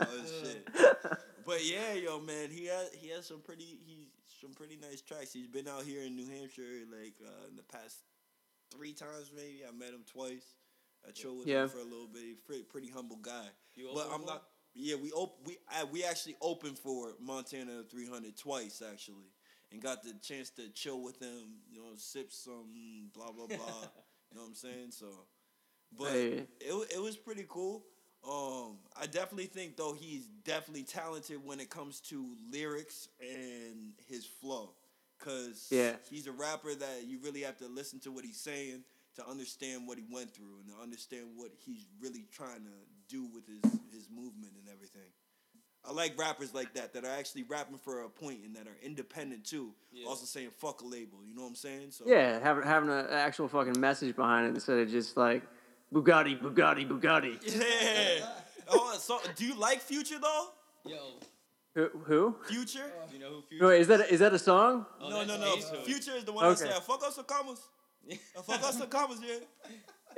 Oh 0.00 0.42
shit. 0.42 0.68
But 1.46 1.64
yeah, 1.64 1.94
yo, 1.94 2.20
man, 2.20 2.50
he 2.50 2.66
has 2.66 2.90
he 2.92 3.08
has 3.08 3.24
some 3.24 3.40
pretty 3.40 3.78
he 3.86 4.08
some 4.40 4.50
pretty 4.52 4.76
nice 4.76 5.00
tracks. 5.00 5.32
He's 5.32 5.46
been 5.46 5.66
out 5.66 5.82
here 5.84 6.02
in 6.02 6.14
New 6.14 6.26
Hampshire 6.28 6.84
like 6.92 7.14
uh, 7.24 7.48
in 7.48 7.56
the 7.56 7.62
past 7.62 8.02
three 8.70 8.92
times 8.92 9.30
maybe. 9.34 9.62
I 9.66 9.72
met 9.72 9.88
him 9.94 10.04
twice. 10.12 10.44
I 11.08 11.12
chilled 11.12 11.38
with 11.38 11.46
Yeah. 11.46 11.62
him 11.62 11.68
for 11.70 11.78
a 11.78 11.84
little 11.84 12.08
bit. 12.12 12.22
He's 12.22 12.36
pretty 12.44 12.64
pretty 12.64 12.88
humble 12.90 13.16
guy. 13.16 13.46
You 13.76 13.88
But 13.94 14.08
I'm 14.12 14.20
for 14.20 14.26
not. 14.26 14.42
Yeah, 14.80 14.94
we 15.02 15.10
op- 15.10 15.40
we 15.44 15.58
I, 15.68 15.84
we 15.84 16.04
actually 16.04 16.36
opened 16.40 16.78
for 16.78 17.14
Montana 17.20 17.82
300 17.90 18.36
twice 18.36 18.80
actually, 18.92 19.26
and 19.72 19.82
got 19.82 20.04
the 20.04 20.14
chance 20.22 20.50
to 20.50 20.68
chill 20.68 21.02
with 21.02 21.18
him. 21.20 21.58
You 21.70 21.80
know, 21.80 21.88
sip 21.96 22.32
some 22.32 23.10
blah 23.12 23.32
blah 23.32 23.46
blah. 23.48 23.56
you 24.30 24.36
know 24.36 24.42
what 24.42 24.48
I'm 24.48 24.54
saying? 24.54 24.90
So, 24.92 25.06
but 25.98 26.10
Hey. 26.12 26.46
it 26.60 26.72
it 26.94 27.02
was 27.02 27.16
pretty 27.16 27.44
cool. 27.48 27.84
Um, 28.28 28.78
I 29.00 29.06
definitely 29.06 29.46
think 29.46 29.76
though 29.76 29.94
he's 29.94 30.26
definitely 30.44 30.84
talented 30.84 31.44
when 31.44 31.60
it 31.60 31.70
comes 31.70 32.00
to 32.02 32.24
lyrics 32.52 33.08
and 33.20 33.92
his 34.08 34.26
flow, 34.26 34.70
cause 35.18 35.68
Yeah. 35.72 35.96
he's 36.10 36.26
a 36.26 36.32
rapper 36.32 36.74
that 36.74 37.04
you 37.06 37.18
really 37.24 37.42
have 37.42 37.56
to 37.58 37.68
listen 37.68 38.00
to 38.00 38.12
what 38.12 38.24
he's 38.24 38.40
saying 38.40 38.84
to 39.16 39.26
understand 39.28 39.86
what 39.88 39.98
he 39.98 40.04
went 40.10 40.32
through 40.34 40.58
and 40.60 40.68
to 40.68 40.82
understand 40.82 41.26
what 41.36 41.50
he's 41.64 41.86
really 42.00 42.26
trying 42.32 42.64
to 42.64 42.70
do 43.08 43.26
with 43.34 43.46
his 43.46 43.60
his 43.92 44.08
movement 44.14 44.52
and 44.58 44.68
everything. 44.72 45.10
I 45.88 45.92
like 45.92 46.18
rappers 46.18 46.52
like 46.52 46.74
that 46.74 46.92
that 46.94 47.04
are 47.04 47.10
actually 47.18 47.44
rapping 47.44 47.78
for 47.78 48.02
a 48.02 48.08
point 48.08 48.40
and 48.44 48.54
that 48.56 48.66
are 48.66 48.76
independent 48.82 49.44
too. 49.44 49.72
Yeah. 49.92 50.06
Also 50.08 50.26
saying 50.26 50.50
fuck 50.58 50.82
a 50.82 50.86
label. 50.86 51.18
You 51.26 51.34
know 51.34 51.42
what 51.42 51.48
I'm 51.48 51.54
saying? 51.54 51.90
So 51.92 52.04
Yeah, 52.06 52.38
having 52.40 52.64
having 52.64 52.90
an 52.90 53.06
actual 53.10 53.48
fucking 53.48 53.78
message 53.80 54.14
behind 54.14 54.46
it 54.46 54.54
instead 54.54 54.78
of 54.78 54.88
just 54.90 55.16
like 55.16 55.42
Bugatti, 55.92 56.38
Bugatti, 56.40 56.86
Bugatti. 56.86 57.38
Yeah. 58.20 58.26
oh, 58.68 58.96
so 59.00 59.18
do 59.36 59.46
you 59.46 59.54
like 59.58 59.80
Future 59.80 60.18
though? 60.20 60.48
Yo, 60.84 60.98
Who? 61.74 61.88
who? 62.04 62.36
Future? 62.46 62.92
you 63.12 63.18
know 63.18 63.30
who 63.30 63.42
Future? 63.48 63.66
Wait, 63.68 63.80
is 63.80 63.88
that 63.88 64.00
a, 64.00 64.12
is 64.12 64.20
that 64.20 64.34
a 64.34 64.38
song? 64.38 64.84
Oh, 65.00 65.08
no, 65.08 65.24
no, 65.24 65.38
no. 65.38 65.56
Future 65.84 66.12
is 66.16 66.24
the 66.24 66.32
one 66.32 66.44
Okay. 66.46 66.64
that 66.64 66.74
said, 66.74 66.82
"Fuck 66.82 67.02
up 67.04 67.12
some 67.12 67.24
commas." 67.24 67.60
Uh, 68.10 68.42
Fuck 68.42 68.62
up 68.62 68.72
some 68.74 68.88
commas, 68.88 69.20
yeah. 69.22 69.36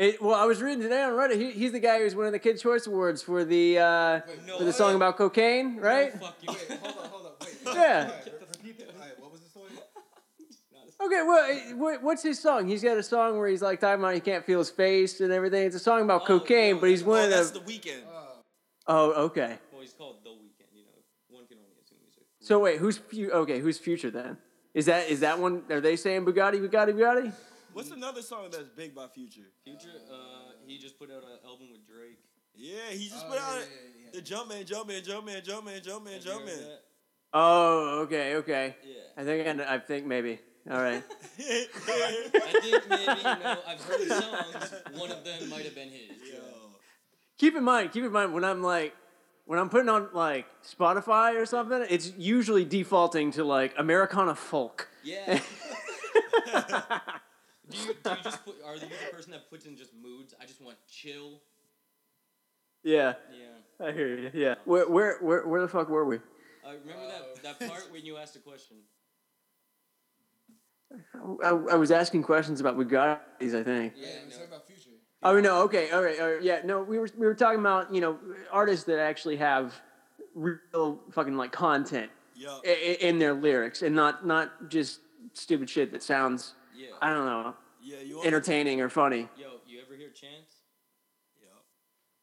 It, 0.01 0.23
well, 0.23 0.35
I 0.35 0.47
was 0.47 0.63
reading 0.63 0.81
today 0.83 1.03
on 1.03 1.13
Reddit. 1.13 1.37
He, 1.39 1.51
he's 1.51 1.73
the 1.73 1.79
guy 1.81 1.99
who's 1.99 2.15
winning 2.15 2.33
the 2.33 2.39
Kid 2.39 2.59
Choice 2.59 2.87
Awards 2.87 3.21
for 3.23 3.45
the 3.45 3.79
uh, 3.79 4.21
Wait, 4.27 4.47
no 4.47 4.57
for 4.59 4.65
the 4.65 4.73
song 4.73 4.95
about 4.97 5.19
cocaine, 5.19 5.77
right? 5.77 6.13
Fuck 6.19 6.37
you. 6.41 6.49
Wait, 6.55 6.79
hold 6.81 6.97
on, 6.97 7.11
hold 7.11 7.27
on. 7.27 7.33
Wait. 7.43 7.57
Yeah. 7.75 8.05
Alright, 8.11 8.25
re- 8.25 8.33
repeat 8.63 8.79
that. 8.79 8.95
Alright, 8.95 9.21
what 9.21 9.33
was? 9.33 9.41
Okay, 11.03 11.23
well, 11.77 11.99
what's 12.03 12.23
his 12.23 12.39
song? 12.39 12.67
He's 12.69 12.83
got 12.83 12.97
a 12.99 13.03
song 13.03 13.39
where 13.39 13.49
he's 13.49 13.63
like 13.63 13.81
talking 13.81 14.01
about 14.03 14.15
he 14.15 14.21
can't 14.21 14.45
feel 14.45 14.59
his 14.59 14.71
face 14.71 15.21
and 15.21 15.33
everything. 15.33 15.67
It's 15.67 15.77
a 15.77 15.79
song 15.79 16.03
about 16.03 16.23
Oh, 16.23 16.27
cocaine, 16.27 16.75
no, 16.77 16.81
but 16.81 16.91
he's 16.91 17.03
no, 17.03 17.09
Oh, 17.09 17.13
winning 17.13 17.31
that's 17.31 17.51
a. 17.51 17.55
the 17.55 17.61
Weeknd. 17.61 18.03
Uh, 18.07 18.21
Oh, 18.87 19.13
okay. 19.27 19.59
Well, 19.73 19.81
he's 19.83 19.93
called 19.93 20.17
The 20.25 20.31
Weeknd. 20.31 20.67
You 20.75 20.83
know, 20.83 21.39
one 21.39 21.47
can 21.47 21.57
only 21.59 21.71
assume 21.85 21.99
he's 22.05 22.17
a. 22.17 22.45
So 22.45 22.59
wait, 22.61 22.79
who's 22.79 22.99
fu- 22.99 23.31
okay? 23.31 23.61
Who's 23.61 23.79
future 23.79 24.11
then? 24.11 24.37
Is 24.75 24.87
that 24.87 25.09
is 25.11 25.21
that 25.21 25.39
one? 25.39 25.63
Are 25.71 25.81
they 25.81 25.97
saying 25.97 26.25
Bugatti, 26.25 26.61
Bugatti, 26.67 26.93
Bugatti? 26.95 27.33
What's 27.73 27.91
another 27.91 28.23
song 28.23 28.49
that's 28.51 28.69
big 28.69 28.95
by 28.95 29.07
Future? 29.07 29.49
Future, 29.65 29.89
uh, 30.13 30.53
he 30.67 30.79
just 30.79 30.99
put 30.99 31.11
out 31.11 31.23
an 31.23 31.39
album 31.45 31.69
with 31.73 31.87
Drake. 31.87 32.19
Yeah, 32.55 32.91
he 32.91 33.09
just 33.09 33.25
Oh, 33.27 33.29
put 33.29 33.39
yeah, 33.39 33.45
out 33.47 33.55
yeah, 33.55 33.61
it. 33.63 33.69
yeah, 34.05 34.11
the 34.13 34.17
yeah. 34.19 34.37
Jumpman, 34.37 34.67
Jumpman, 34.67 35.07
Jumpman, 35.07 35.47
Jumpman, 35.47 35.85
Jumpman, 35.85 36.13
Have 36.15 36.25
you 36.25 36.31
heard 36.33 36.41
Jumpman. 36.43 36.59
that? 36.67 36.81
Oh, 37.33 38.01
okay, 38.03 38.35
okay. 38.37 38.77
Yeah. 38.85 38.95
I 39.17 39.25
think 39.25 39.61
I, 39.61 39.75
I 39.75 39.79
think 39.79 40.07
maybe. 40.07 40.41
All 40.71 40.79
right. 40.83 41.03
I 41.39 41.67
think 42.61 42.89
maybe, 42.89 43.05
you 43.19 43.23
know, 43.23 43.57
I've 43.67 43.81
heard 43.85 44.01
the 44.09 44.21
songs. 44.21 44.75
One 45.01 45.11
of 45.13 45.25
them 45.25 45.49
might 45.49 45.65
have 45.65 45.75
been 45.75 45.89
his. 45.91 46.11
Yo. 46.29 46.41
keep 47.39 47.55
in 47.57 47.63
mind, 47.65 47.93
keep 47.93 48.05
in 48.05 48.13
mind 48.13 48.35
when 48.35 48.45
I'm 48.45 48.63
like 48.63 48.95
when 49.47 49.59
I'm 49.59 49.69
putting 49.71 49.89
on 49.89 50.09
like 50.13 50.47
Spotify 50.65 51.41
or 51.41 51.47
something, 51.47 51.87
it's 51.89 52.13
usually 52.19 52.65
defaulting 52.65 53.31
to 53.33 53.45
like 53.45 53.75
Americana 53.79 54.35
folk. 54.35 54.89
Yeah. 55.05 55.41
do 57.71 57.79
you 57.79 57.95
do 58.03 58.11
you 58.11 58.17
just 58.23 58.45
put? 58.45 58.57
Are 58.67 58.75
you 58.75 58.81
the 58.81 58.89
person 59.13 59.33
that 59.33 59.49
puts 59.51 59.67
in 59.67 59.77
just 59.77 59.93
moods? 59.95 60.35
I 60.41 60.47
just 60.47 60.61
want 60.61 60.77
chill. 60.89 61.41
Yeah, 62.83 63.15
Yeah. 63.33 63.87
I 63.87 63.93
hear 63.93 64.09
you. 64.19 64.31
Yeah. 64.35 64.55
Where 64.65 64.89
where 64.89 65.19
where, 65.21 65.47
where 65.47 65.61
the 65.63 65.69
fuck 65.69 65.89
were 65.89 66.05
we? 66.05 66.17
Uh, 66.17 66.73
remember 66.85 67.07
that 67.09 67.43
that 67.59 67.69
part 67.69 67.89
when 67.93 68.05
you 68.05 68.17
asked 68.17 68.37
a 68.37 68.41
question? 68.41 68.77
I, 71.45 71.49
I 71.51 71.75
was 71.77 71.91
asking 71.93 72.25
questions 72.25 72.61
about 72.61 72.77
Bugattis, 72.77 73.55
I 73.55 73.63
think. 73.63 73.95
Yeah, 73.97 74.07
Yeah, 74.07 74.15
we're 74.23 74.25
no. 74.25 74.31
talking 74.31 74.47
about 74.49 74.67
future. 74.67 74.91
Oh 75.23 75.39
no, 75.41 75.63
okay, 75.63 75.91
all 75.91 76.03
right, 76.03 76.19
all 76.21 76.33
right, 76.33 76.43
yeah, 76.43 76.63
no, 76.65 76.83
we 76.83 76.99
were 76.99 77.09
we 77.17 77.27
were 77.27 77.35
talking 77.35 77.61
about 77.61 77.95
you 77.95 78.01
know 78.01 78.19
artists 78.51 78.85
that 78.87 78.99
actually 78.99 79.37
have 79.37 79.75
real 80.35 80.99
fucking 81.13 81.37
like 81.37 81.53
content 81.53 82.11
Yo. 82.35 82.61
i- 82.65 82.69
i- 82.69 82.99
in 83.01 83.19
their 83.19 83.35
lyrics 83.35 83.83
and 83.83 83.95
not 83.95 84.27
not 84.27 84.69
just 84.71 85.01
stupid 85.35 85.69
shit 85.69 85.93
that 85.93 86.03
sounds 86.03 86.55
Yeah. 86.81 86.97
I 87.05 87.13
don't 87.13 87.27
know 87.29 87.53
Yeah, 87.85 88.01
you 88.01 88.17
want 88.17 88.27
entertaining 88.27 88.81
or 88.81 88.89
funny. 88.89 89.29
Yo, 89.37 89.61
you 89.69 89.81
ever 89.85 89.93
hear 89.95 90.09
Chance? 90.09 90.65
Yo. 91.37 91.53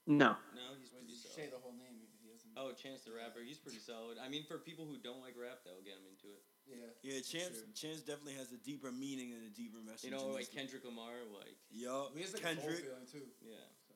No. 0.09 0.33
No, 0.57 0.65
he's 0.81 0.89
pretty 0.89 1.05
Just 1.13 1.35
say 1.37 1.45
the 1.53 1.61
whole 1.61 1.77
name 1.77 2.01
if 2.01 2.09
he 2.17 2.25
doesn't. 2.25 2.49
Oh, 2.57 2.73
Chance 2.73 3.05
the 3.05 3.13
rapper. 3.13 3.45
He's 3.45 3.61
pretty 3.61 3.77
solid. 3.77 4.17
I 4.17 4.29
mean, 4.29 4.41
for 4.49 4.57
people 4.57 4.89
who 4.89 4.97
don't 4.97 5.21
like 5.21 5.37
rap, 5.37 5.61
that'll 5.61 5.85
get 5.85 6.01
them 6.01 6.09
into 6.09 6.33
it. 6.33 6.41
Yeah. 6.65 6.89
Yeah, 7.05 7.21
Chance 7.21 7.61
Sure. 7.61 7.69
Chance 7.77 8.01
definitely 8.01 8.33
has 8.41 8.49
a 8.51 8.57
deeper 8.65 8.89
meaning 8.89 9.37
and 9.37 9.45
a 9.45 9.53
deeper 9.53 9.77
message. 9.85 10.09
You 10.09 10.17
know, 10.17 10.33
like 10.33 10.49
his- 10.49 10.57
Kendrick 10.57 10.81
Lamar, 10.81 11.21
like 11.37 11.53
Yo, 11.69 12.09
He 12.17 12.25
has 12.25 12.33
like 12.33 12.41
a 12.41 12.49
soul 12.49 12.55
Kendrick. 12.65 12.81
feeling 12.89 13.05
too. 13.05 13.29
yeah. 13.45 13.61
So. 13.85 13.93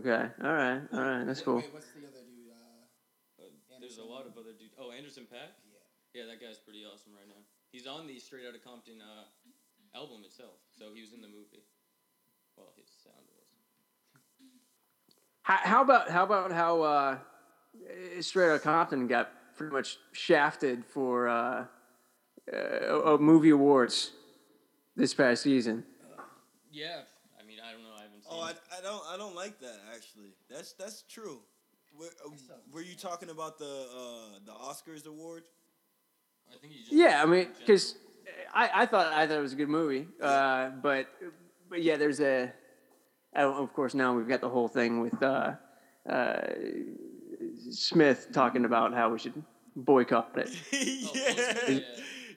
Okay. 0.00 0.24
All 0.40 0.56
right. 0.56 0.80
All 0.96 1.04
right. 1.04 1.24
That's 1.28 1.40
Wait, 1.40 1.44
cool. 1.44 1.60
Wait, 1.60 1.72
what's 1.76 1.92
the 1.92 2.04
other 2.08 2.24
dude? 2.24 2.48
Uh, 2.48 3.44
Uh, 3.44 3.76
there's 3.80 4.00
a 4.00 4.04
lot 4.08 4.24
of 4.26 4.32
other 4.40 4.52
dudes. 4.56 4.74
Oh, 4.80 4.90
Anderson 4.90 5.24
.Paak. 5.28 5.52
yeah. 5.68 5.84
Yeah, 6.16 6.24
that 6.26 6.40
guy's 6.40 6.58
pretty 6.58 6.84
awesome 6.88 7.12
right 7.12 7.28
now. 7.28 7.40
He's 7.70 7.86
on 7.86 8.06
the 8.06 8.18
Straight 8.18 8.46
Outta 8.48 8.58
Compton 8.58 9.00
uh, 9.00 9.98
album 9.98 10.22
itself, 10.24 10.56
so 10.76 10.86
he 10.94 11.00
was 11.00 11.12
in 11.12 11.20
the 11.20 11.28
movie. 11.28 11.64
Well, 12.56 12.72
his 12.76 12.86
sound 13.02 13.26
was. 13.36 13.44
How, 15.42 15.58
how 15.62 15.82
about 15.82 16.10
how 16.10 16.24
about 16.24 16.52
how 16.52 16.82
uh, 16.82 17.18
Straight 18.20 18.50
Outta 18.50 18.60
Compton 18.60 19.06
got 19.06 19.30
pretty 19.56 19.72
much 19.72 19.98
shafted 20.12 20.84
for 20.84 21.28
uh, 21.28 21.64
uh, 22.52 23.14
uh, 23.14 23.18
movie 23.18 23.50
awards 23.50 24.12
this 24.96 25.12
past 25.12 25.42
season? 25.42 25.84
Yeah, 26.70 27.00
I 27.38 27.46
mean, 27.46 27.58
I 27.66 27.72
don't 27.72 27.82
know. 27.82 27.94
I 27.96 28.02
haven't 28.02 28.22
seen. 28.22 28.30
Oh, 28.30 28.40
I. 28.40 28.52
I 28.78 28.80
don't 28.80 29.02
I 29.12 29.16
don't 29.16 29.34
like 29.34 29.58
that 29.60 29.80
actually. 29.94 30.30
That's 30.48 30.72
that's 30.72 31.02
true. 31.02 31.40
Were, 31.98 32.06
uh, 32.24 32.30
were 32.72 32.82
you 32.82 32.94
talking 32.94 33.30
about 33.30 33.58
the 33.58 33.64
uh, 33.64 34.38
the 34.46 34.52
Oscars 34.52 35.06
award? 35.06 35.42
I 36.52 36.58
think 36.60 36.72
he 36.72 36.78
just. 36.80 36.92
Yeah, 36.92 37.22
I 37.22 37.26
mean, 37.26 37.48
because 37.58 37.96
I, 38.54 38.70
I 38.82 38.86
thought 38.86 39.12
I 39.12 39.26
thought 39.26 39.38
it 39.38 39.42
was 39.42 39.52
a 39.52 39.56
good 39.56 39.68
movie, 39.68 40.08
uh, 40.20 40.70
but 40.82 41.06
but 41.68 41.82
yeah, 41.82 41.96
there's 41.96 42.20
a. 42.20 42.52
oh, 43.36 43.62
Of 43.62 43.72
course, 43.72 43.94
now 43.94 44.14
we've 44.14 44.28
got 44.28 44.40
the 44.40 44.48
whole 44.48 44.68
thing 44.68 45.00
with 45.00 45.22
uh, 45.22 45.52
uh, 46.08 46.40
Smith 47.70 48.28
talking 48.32 48.64
about 48.64 48.94
how 48.94 49.10
we 49.10 49.18
should 49.18 49.42
boycott 49.76 50.36
it. 50.36 50.50
yeah. 50.72 51.68
yeah. 51.68 51.80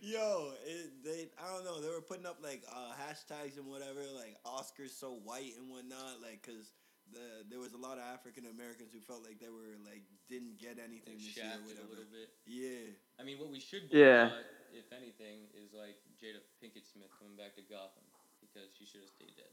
Yo, 0.04 0.52
it, 0.66 1.04
they 1.04 1.30
I 1.42 1.54
don't 1.54 1.64
know. 1.64 1.80
They 1.80 1.90
were 1.90 2.02
putting 2.02 2.26
up 2.26 2.40
like 2.44 2.64
uh, 2.72 2.94
hashtags 3.00 3.58
and 3.58 3.68
whatever, 3.68 4.02
like 4.16 4.36
Oscars 4.46 4.90
so 5.00 5.20
white 5.24 5.54
and 5.60 5.70
whatnot, 5.70 6.22
like 6.22 6.42
because 6.42 6.72
the 7.12 7.44
there 7.52 7.60
was 7.60 7.74
a 7.76 7.82
lot 7.82 7.98
of 8.00 8.06
African 8.08 8.48
Americans 8.48 8.90
who 8.96 9.00
felt 9.04 9.22
like 9.28 9.38
they 9.40 9.52
were 9.52 9.76
like 9.84 10.04
didn't 10.32 10.58
get 10.60 10.80
anything 10.80 11.20
Like, 11.20 11.28
this 11.28 11.36
year 11.38 11.46
or 11.46 11.60
shafted 11.60 11.78
a 11.78 11.84
whatever. 11.86 11.92
little 12.08 12.12
bit. 12.12 12.30
Yeah. 12.48 12.96
I 13.20 13.24
mean, 13.28 13.38
what 13.40 13.52
we 13.52 13.60
should 13.60 13.92
do, 13.92 13.98
Yeah. 14.00 14.32
boycott, 14.32 14.48
if 14.72 14.88
anything, 14.96 15.52
is 15.54 15.76
like 15.76 16.00
Jada 16.20 16.40
Pinkett 16.64 16.88
Smith 16.88 17.12
coming 17.20 17.36
back 17.36 17.54
to 17.60 17.64
Gotham 17.68 18.08
because 18.40 18.72
she 18.74 18.88
should 18.88 19.04
have 19.04 19.12
stayed 19.12 19.36
dead. 19.36 19.52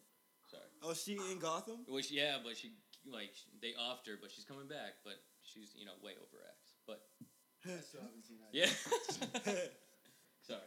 Sorry. 0.49 0.71
Oh, 0.81 0.95
she 0.97 1.19
in 1.19 1.39
Gotham? 1.43 1.85
Which 1.91 2.09
yeah, 2.11 2.39
but 2.41 2.57
she 2.57 2.73
like 3.05 3.35
they 3.61 3.75
offed 3.77 4.07
her, 4.09 4.17
but 4.17 4.31
she's 4.33 4.47
coming 4.49 4.67
back. 4.71 5.03
But 5.05 5.21
she's 5.45 5.75
you 5.77 5.85
know 5.85 5.99
way 6.01 6.15
overacts. 6.17 6.79
But 6.89 7.05
I 7.69 7.77
haven't 7.77 8.25
seen 8.25 8.39
that. 8.41 8.55
yeah. 8.57 8.71
Sorry. 10.49 10.65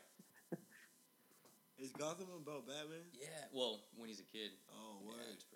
Is 1.82 1.89
Gotham 1.97 2.30
about 2.38 2.67
Batman? 2.69 3.10
Yeah. 3.17 3.49
Well, 3.49 3.82
when 3.97 4.06
he's 4.06 4.19
a 4.21 4.30
kid. 4.30 4.54
Oh, 4.69 5.01
Yeah, 5.01 5.08
word. 5.17 5.34
it's 5.34 5.41
pretty 5.41 5.49
awesome. 5.49 5.50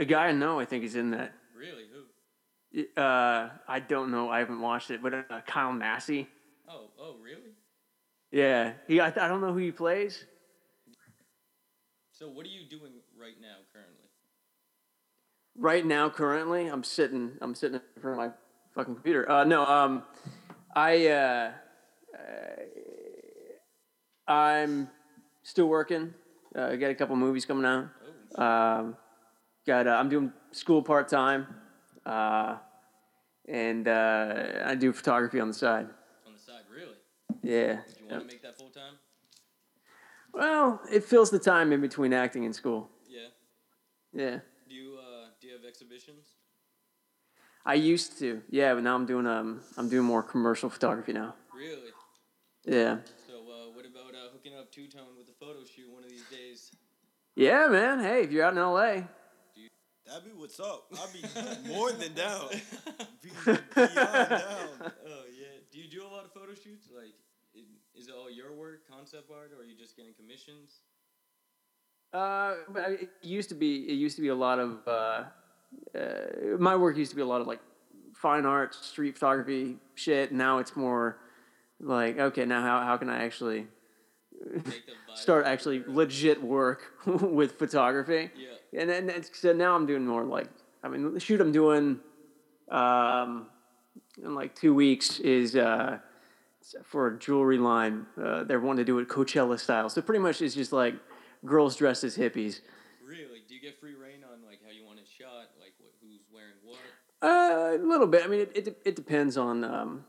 A 0.00 0.04
guy 0.06 0.28
I 0.28 0.32
know, 0.32 0.58
I 0.58 0.64
think, 0.64 0.82
is 0.82 0.96
in 0.96 1.10
that. 1.10 1.34
Really? 1.54 1.84
Who? 1.92 3.00
Uh, 3.00 3.50
I 3.68 3.80
don't 3.80 4.10
know. 4.10 4.30
I 4.30 4.38
haven't 4.38 4.60
watched 4.60 4.90
it, 4.90 5.02
but 5.02 5.12
uh, 5.12 5.22
Kyle 5.46 5.72
Massey. 5.72 6.26
Oh, 6.66 6.86
oh, 6.98 7.16
really? 7.22 7.52
Yeah, 8.32 8.72
he. 8.88 8.98
I, 8.98 9.08
I 9.08 9.28
don't 9.28 9.42
know 9.42 9.52
who 9.52 9.58
he 9.58 9.72
plays. 9.72 10.24
So 12.12 12.30
what 12.30 12.46
are 12.46 12.48
you 12.48 12.66
doing 12.68 12.92
right 13.18 13.34
now, 13.42 13.56
currently? 13.74 14.06
Right 15.58 15.84
now, 15.84 16.08
currently, 16.08 16.68
I'm 16.68 16.82
sitting. 16.82 17.32
I'm 17.42 17.54
sitting 17.54 17.78
in 17.96 18.02
front 18.02 18.18
of 18.18 18.26
my 18.26 18.32
fucking 18.74 18.94
computer. 18.94 19.30
Uh, 19.30 19.44
no. 19.44 19.66
Um, 19.66 20.04
I. 20.74 21.08
Uh, 21.08 21.50
uh, 22.14 22.62
I'm 24.32 24.88
still 25.42 25.68
working. 25.68 26.14
Uh, 26.56 26.74
got 26.76 26.90
a 26.90 26.94
couple 26.94 27.16
movies 27.16 27.44
coming 27.44 27.66
out. 27.66 27.88
Oh, 28.38 28.42
Um, 28.42 28.96
got. 29.70 29.86
Uh, 29.86 29.90
I'm 29.90 30.08
doing 30.08 30.32
school 30.50 30.82
part 30.82 31.08
time. 31.08 31.46
Uh, 32.04 32.56
and 33.48 33.86
uh, 33.86 34.64
I 34.64 34.74
do 34.74 34.92
photography 34.92 35.38
on 35.40 35.48
the 35.48 35.54
side. 35.54 35.86
on 36.26 36.32
the 36.32 36.38
side, 36.38 36.64
really? 36.74 36.98
Yeah. 37.42 37.80
Did 37.86 37.98
you 38.00 38.06
want 38.10 38.22
to 38.22 38.26
make 38.26 38.42
that 38.42 38.56
full 38.56 38.70
time? 38.70 38.94
Well, 40.32 40.80
it 40.90 41.04
fills 41.04 41.30
the 41.30 41.38
time 41.38 41.72
in 41.72 41.80
between 41.80 42.12
acting 42.12 42.44
and 42.44 42.54
school. 42.54 42.88
Yeah. 43.08 43.28
Yeah. 44.12 44.38
Do 44.68 44.74
you 44.74 44.98
uh 44.98 45.26
do 45.40 45.48
you 45.48 45.54
have 45.54 45.64
exhibitions? 45.64 46.24
I 47.66 47.74
used 47.74 48.18
to, 48.20 48.42
yeah, 48.48 48.74
but 48.74 48.82
now 48.84 48.94
I'm 48.94 49.06
doing 49.06 49.26
um 49.26 49.60
I'm 49.76 49.88
doing 49.88 50.06
more 50.06 50.22
commercial 50.22 50.70
photography 50.70 51.12
now. 51.12 51.34
Really? 51.54 51.90
Yeah. 52.64 52.98
So 53.26 53.34
uh, 53.34 53.74
what 53.74 53.84
about 53.86 54.14
uh, 54.14 54.30
hooking 54.32 54.54
up 54.56 54.70
Two 54.70 54.86
Tone 54.86 55.14
with 55.18 55.28
a 55.28 55.36
photo 55.44 55.64
shoot 55.64 55.88
one 55.92 56.04
of 56.04 56.10
these 56.10 56.28
days? 56.30 56.70
Yeah, 57.34 57.66
man. 57.68 57.98
Hey, 58.00 58.22
if 58.22 58.30
you're 58.30 58.44
out 58.44 58.52
in 58.56 58.60
LA, 58.60 59.08
That'd 60.10 60.24
be 60.24 60.30
what's 60.36 60.58
up. 60.58 60.86
I'd 60.92 61.12
be 61.12 61.68
more 61.72 61.92
than 61.92 62.12
down. 62.14 62.48
Be 63.22 63.30
beyond 63.44 64.28
down. 64.28 64.68
Oh 64.82 65.22
yeah. 65.38 65.46
Do 65.70 65.78
you 65.78 65.88
do 65.88 66.02
a 66.04 66.10
lot 66.10 66.24
of 66.24 66.32
photo 66.32 66.52
shoots? 66.52 66.88
Like, 66.92 67.14
is 67.94 68.08
it 68.08 68.14
all 68.18 68.28
your 68.28 68.52
work, 68.52 68.80
concept 68.90 69.30
art, 69.30 69.52
or 69.56 69.62
are 69.62 69.64
you 69.64 69.76
just 69.78 69.96
getting 69.96 70.12
commissions? 70.14 70.80
uh, 72.12 72.54
but 72.68 72.90
it 72.90 73.10
used 73.22 73.48
to 73.50 73.54
be 73.54 73.88
it 73.88 73.94
used 73.94 74.16
to 74.16 74.22
be 74.22 74.28
a 74.28 74.34
lot 74.34 74.58
of 74.58 74.78
uh, 74.88 75.24
uh, 75.96 76.00
my 76.58 76.74
work 76.74 76.96
used 76.96 77.10
to 77.10 77.16
be 77.16 77.22
a 77.22 77.26
lot 77.26 77.40
of 77.40 77.46
like 77.46 77.60
fine 78.14 78.44
art, 78.46 78.74
street 78.74 79.14
photography 79.14 79.76
shit. 79.94 80.32
Now 80.32 80.58
it's 80.58 80.74
more 80.74 81.18
like 81.78 82.18
okay, 82.18 82.44
now 82.44 82.62
how 82.62 82.80
how 82.80 82.96
can 82.96 83.08
I 83.08 83.24
actually 83.24 83.68
Make 84.42 84.64
the 84.64 84.70
vibe 85.08 85.16
start 85.16 85.46
actually 85.46 85.84
legit 85.86 86.42
work 86.42 86.82
with 87.06 87.52
photography? 87.58 88.30
Yeah. 88.36 88.48
And 88.78 88.88
then 88.88 89.12
so 89.32 89.52
now 89.52 89.74
I'm 89.74 89.86
doing 89.86 90.06
more 90.06 90.24
like 90.24 90.46
I 90.82 90.88
mean 90.88 91.12
the 91.14 91.20
shoot 91.20 91.40
I'm 91.40 91.52
doing 91.52 92.00
um, 92.70 93.46
in 94.22 94.34
like 94.34 94.54
two 94.54 94.74
weeks 94.74 95.18
is 95.20 95.56
uh, 95.56 95.98
for 96.84 97.08
a 97.08 97.18
jewelry 97.18 97.58
line. 97.58 98.06
Uh, 98.22 98.44
they're 98.44 98.60
wanting 98.60 98.84
to 98.84 98.84
do 98.84 98.98
it 98.98 99.08
Coachella 99.08 99.58
style. 99.58 99.88
So 99.88 100.00
pretty 100.02 100.20
much 100.20 100.40
it's 100.40 100.54
just 100.54 100.72
like 100.72 100.94
girls 101.44 101.76
dressed 101.76 102.04
as 102.04 102.16
hippies. 102.16 102.60
Really? 103.04 103.42
Do 103.48 103.54
you 103.54 103.60
get 103.60 103.80
free 103.80 103.94
reign 103.94 104.22
on 104.30 104.38
like 104.46 104.60
how 104.64 104.70
you 104.70 104.84
want 104.84 105.00
it 105.00 105.08
shot, 105.08 105.48
like 105.58 105.74
what, 105.78 105.92
who's 106.00 106.20
wearing 106.32 106.54
what? 106.64 106.78
Uh, 107.22 107.76
a 107.76 107.86
little 107.86 108.06
bit. 108.06 108.24
I 108.24 108.28
mean, 108.28 108.40
it, 108.40 108.52
it, 108.54 108.78
it 108.84 108.96
depends 108.96 109.36
on 109.36 109.64
um, 109.64 110.04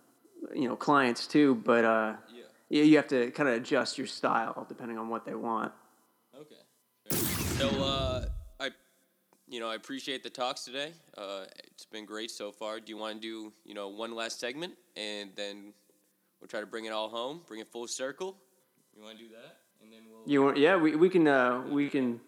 you 0.54 0.68
know 0.68 0.76
clients 0.76 1.26
too, 1.26 1.56
but 1.56 1.84
uh, 1.84 2.14
Yeah. 2.34 2.44
you, 2.70 2.84
you 2.84 2.98
have 2.98 3.08
to 3.08 3.32
kind 3.32 3.50
of 3.50 3.56
adjust 3.56 3.98
your 3.98 4.08
style 4.08 4.66
depending 4.70 4.98
on 5.00 5.10
what 5.10 5.26
they 5.26 5.34
want. 5.36 5.72
Okay. 6.36 6.56
So, 7.58 7.70
uh, 7.84 8.26
you 9.52 9.60
know, 9.60 9.70
I 9.70 9.76
appreciate 9.76 10.24
the 10.24 10.30
talks 10.30 10.64
today. 10.64 10.94
Uh, 11.18 11.44
it's 11.66 11.86
been 11.86 12.06
great 12.06 12.32
so 12.32 12.54
far. 12.54 12.80
Do 12.80 12.90
you 12.90 12.98
want 12.98 13.16
to 13.16 13.20
do, 13.22 13.54
you 13.66 13.74
know, 13.74 13.90
one 13.90 14.16
last 14.16 14.40
segment 14.40 14.74
and 14.96 15.30
then 15.36 15.74
we'll 16.40 16.48
try 16.48 16.62
to 16.62 16.66
bring 16.66 16.86
it 16.86 16.94
all 16.94 17.10
home, 17.10 17.42
bring 17.48 17.60
it 17.60 17.68
full 17.68 17.86
circle? 17.86 18.38
You 18.96 19.04
want 19.04 19.18
to 19.18 19.24
do 19.26 19.30
that, 19.32 19.58
and 19.84 19.92
then 19.92 20.00
we'll 20.10 20.24
You 20.26 20.44
want? 20.44 20.58
Yeah, 20.58 20.78
we, 20.78 20.96
we 20.96 21.10
can 21.10 21.28
uh, 21.28 21.64
we 21.70 21.90
can 21.90 22.22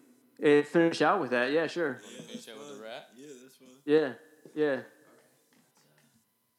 uh, 0.44 0.62
finish 0.62 1.00
out 1.00 1.20
with 1.20 1.30
that. 1.30 1.50
Yeah, 1.50 1.66
sure. 1.66 2.00
finish 2.26 2.48
out 2.48 2.58
with 2.58 2.76
the 2.76 2.84
rap. 2.84 3.08
Yeah, 3.16 3.26
that's 3.42 3.56
fun. 3.56 3.68
Yeah, 3.84 4.12
yeah. 4.54 4.80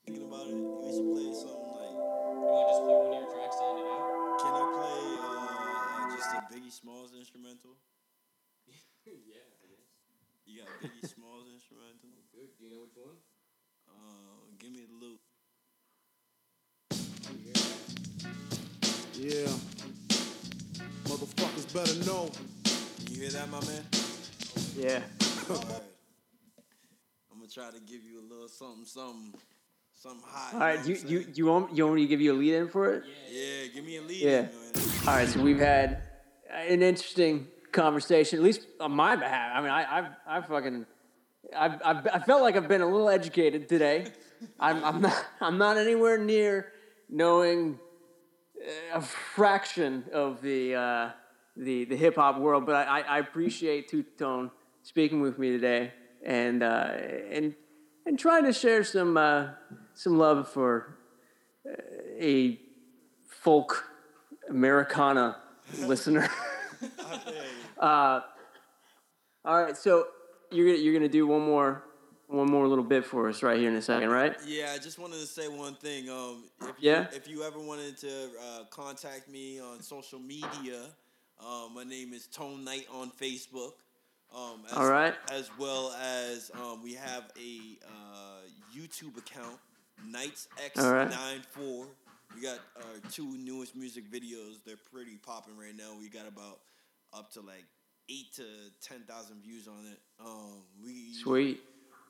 Thinking 0.06 0.28
about 0.28 0.46
it, 0.46 0.54
we 0.54 0.94
should 0.94 1.10
play 1.14 1.34
something 1.34 1.74
like. 1.74 1.94
You 1.94 2.42
want 2.46 2.62
to 2.62 2.74
just 2.74 2.82
play 2.86 2.98
one 3.02 3.08
of 3.08 3.18
your 3.18 3.34
tracks 3.34 3.58
to 3.58 3.66
end 3.66 3.80
it 3.82 3.88
out? 3.90 4.06
Can 4.42 4.54
I 4.54 4.64
play 4.78 5.00
uh, 5.26 6.16
just 6.18 6.30
a 6.34 6.40
Biggie 6.54 6.72
Smalls 6.72 7.14
instrumental? 7.18 7.78
yeah. 9.06 9.55
I 10.48 10.52
guess. 10.52 10.56
You 10.56 10.62
got 10.62 10.70
Biggie 10.82 11.08
Smalls 11.08 11.48
instrumental? 11.54 12.10
Good. 12.32 12.50
Do 12.58 12.64
you 12.66 12.70
know 12.72 12.82
which 12.82 12.96
one? 12.96 13.18
Uh, 13.88 13.94
give 14.60 14.72
me 14.72 14.86
the 14.86 14.94
loop. 15.06 15.20
Yeah. 19.14 19.48
Motherfuckers 21.06 21.74
better 21.74 22.06
know. 22.06 22.30
You 23.10 23.22
hear 23.22 23.32
that, 23.32 23.50
my 23.50 23.60
man? 23.62 23.84
Yeah. 24.78 25.02
Alright. 25.50 25.84
I'm 27.32 27.38
gonna 27.40 27.50
try 27.50 27.72
to 27.72 27.80
give 27.80 28.04
you 28.04 28.20
a 28.20 28.26
little 28.28 28.48
something, 28.48 28.86
something, 28.86 29.34
something 29.94 30.24
hot. 30.26 30.54
All 30.54 30.60
right, 30.60 30.80
know 30.80 30.86
you 30.86 30.98
you 31.08 31.26
you 31.34 31.46
want 31.46 31.76
you 31.76 31.86
want 31.86 31.96
me 31.96 32.02
to 32.02 32.08
give 32.08 32.22
you 32.22 32.34
a 32.34 32.38
lead 32.38 32.54
in 32.56 32.68
for 32.68 32.94
it? 32.96 33.04
Yeah, 33.32 33.68
give 33.74 33.86
me 33.86 33.98
a 33.98 34.02
lead. 34.02 34.22
Yeah. 34.22 34.42
in. 34.42 35.08
All 35.08 35.16
right, 35.16 35.28
so 35.28 35.42
we've 35.42 35.60
had 35.60 36.02
an 36.52 36.82
interesting 36.82 37.48
conversation, 37.76 38.40
at 38.40 38.44
least 38.44 38.66
on 38.80 38.92
my 38.94 39.16
behalf. 39.16 39.52
I 39.54 39.62
mean, 39.62 39.70
I 39.70 39.98
I've 39.98 40.06
I 40.28 40.42
fucking 40.42 40.86
I've, 41.56 41.82
I've 41.84 42.08
I 42.08 42.20
felt 42.20 42.42
like 42.42 42.56
I've 42.56 42.68
been 42.68 42.82
a 42.82 42.88
little 42.88 43.10
educated 43.10 43.70
today. 43.70 44.08
I'm 44.60 44.84
I'm 44.84 45.02
not 45.02 45.26
I'm 45.42 45.58
not 45.58 45.78
anywhere 45.78 46.18
near 46.18 46.72
knowing 47.10 47.80
uh, 48.60 48.98
a 48.98 49.02
fraction 49.02 50.06
of 50.12 50.42
the 50.42 50.76
uh, 50.76 51.10
the 51.56 51.86
the 51.86 51.96
hip 51.96 52.16
hop 52.16 52.40
world, 52.40 52.66
but 52.66 52.88
I, 52.88 53.02
I 53.02 53.20
appreciate 53.20 53.90
Two 53.90 54.04
Tone 54.04 54.50
speaking 54.82 55.22
with 55.22 55.38
me 55.38 55.52
today 55.52 55.94
and 56.26 56.64
uh, 56.64 56.90
and 57.32 57.54
and 58.06 58.18
trying 58.18 58.46
to 58.46 58.54
share 58.54 58.84
some 58.84 59.18
uh, 59.18 59.50
some 59.94 60.18
love 60.18 60.48
for 60.48 60.98
uh, 61.68 61.74
a 62.20 62.60
folk 63.28 63.86
Americana 64.50 65.38
listener. 65.80 66.30
I 67.80 67.82
feel 67.82 67.88
you. 67.88 67.92
Uh, 67.92 68.22
all 69.46 69.64
right, 69.64 69.78
so 69.78 70.08
you're 70.52 70.68
gonna, 70.68 70.80
you're 70.80 70.94
gonna 70.94 71.08
do 71.08 71.28
one 71.28 71.42
more 71.42 71.84
one 72.28 72.50
more 72.50 72.68
little 72.68 72.84
bit 72.84 73.06
for 73.06 73.30
us 73.30 73.44
right 73.44 73.60
here 73.60 73.70
in 73.70 73.76
a 73.76 73.82
second, 73.82 74.10
right? 74.10 74.36
Yeah, 74.46 74.72
I 74.74 74.80
just 74.80 74.98
wanted 74.98 75.20
to 75.20 75.28
say 75.28 75.48
one 75.48 75.76
thing. 75.76 76.10
Um, 76.10 76.46
if 76.62 76.76
Yeah? 76.80 77.02
You, 77.02 77.08
if 77.18 77.28
you 77.28 77.44
ever 77.44 77.60
wanted 77.60 77.98
to 78.00 78.08
uh, 78.10 78.64
contact 78.72 79.30
me 79.30 79.60
on 79.60 79.82
social 79.82 80.20
media, 80.20 80.82
um, 81.40 81.74
my 81.76 81.84
name 81.84 82.14
is 82.14 82.28
Tone 82.28 82.64
Knight 82.64 82.88
on 82.92 83.12
Facebook. 83.12 83.74
Um, 84.36 84.64
as, 84.72 84.78
All 84.78 84.90
right. 84.90 85.14
As 85.32 85.50
well 85.60 85.96
as 86.02 86.50
um, 86.56 86.82
we 86.84 86.94
have 86.94 87.32
a 87.38 87.78
uh, 87.88 88.40
YouTube 88.76 89.18
account, 89.18 89.60
Knights 90.04 90.48
All 90.78 90.92
right. 90.92 91.10
X94. 91.10 91.86
We 92.36 92.42
got 92.42 92.60
our 92.78 93.12
two 93.12 93.38
newest 93.38 93.76
music 93.76 94.12
videos. 94.12 94.56
They're 94.66 94.76
pretty 94.92 95.18
popping 95.18 95.58
right 95.58 95.76
now. 95.78 95.92
We 95.98 96.10
got 96.10 96.28
about 96.28 96.60
up 97.16 97.32
to 97.34 97.42
like 97.42 97.66
eight 98.10 98.34
to 98.36 98.44
ten 98.82 99.02
thousand 99.08 99.42
views 99.42 99.68
on 99.68 99.86
it. 99.92 100.00
Um, 100.20 100.64
we 100.84 101.14
Sweet. 101.14 101.62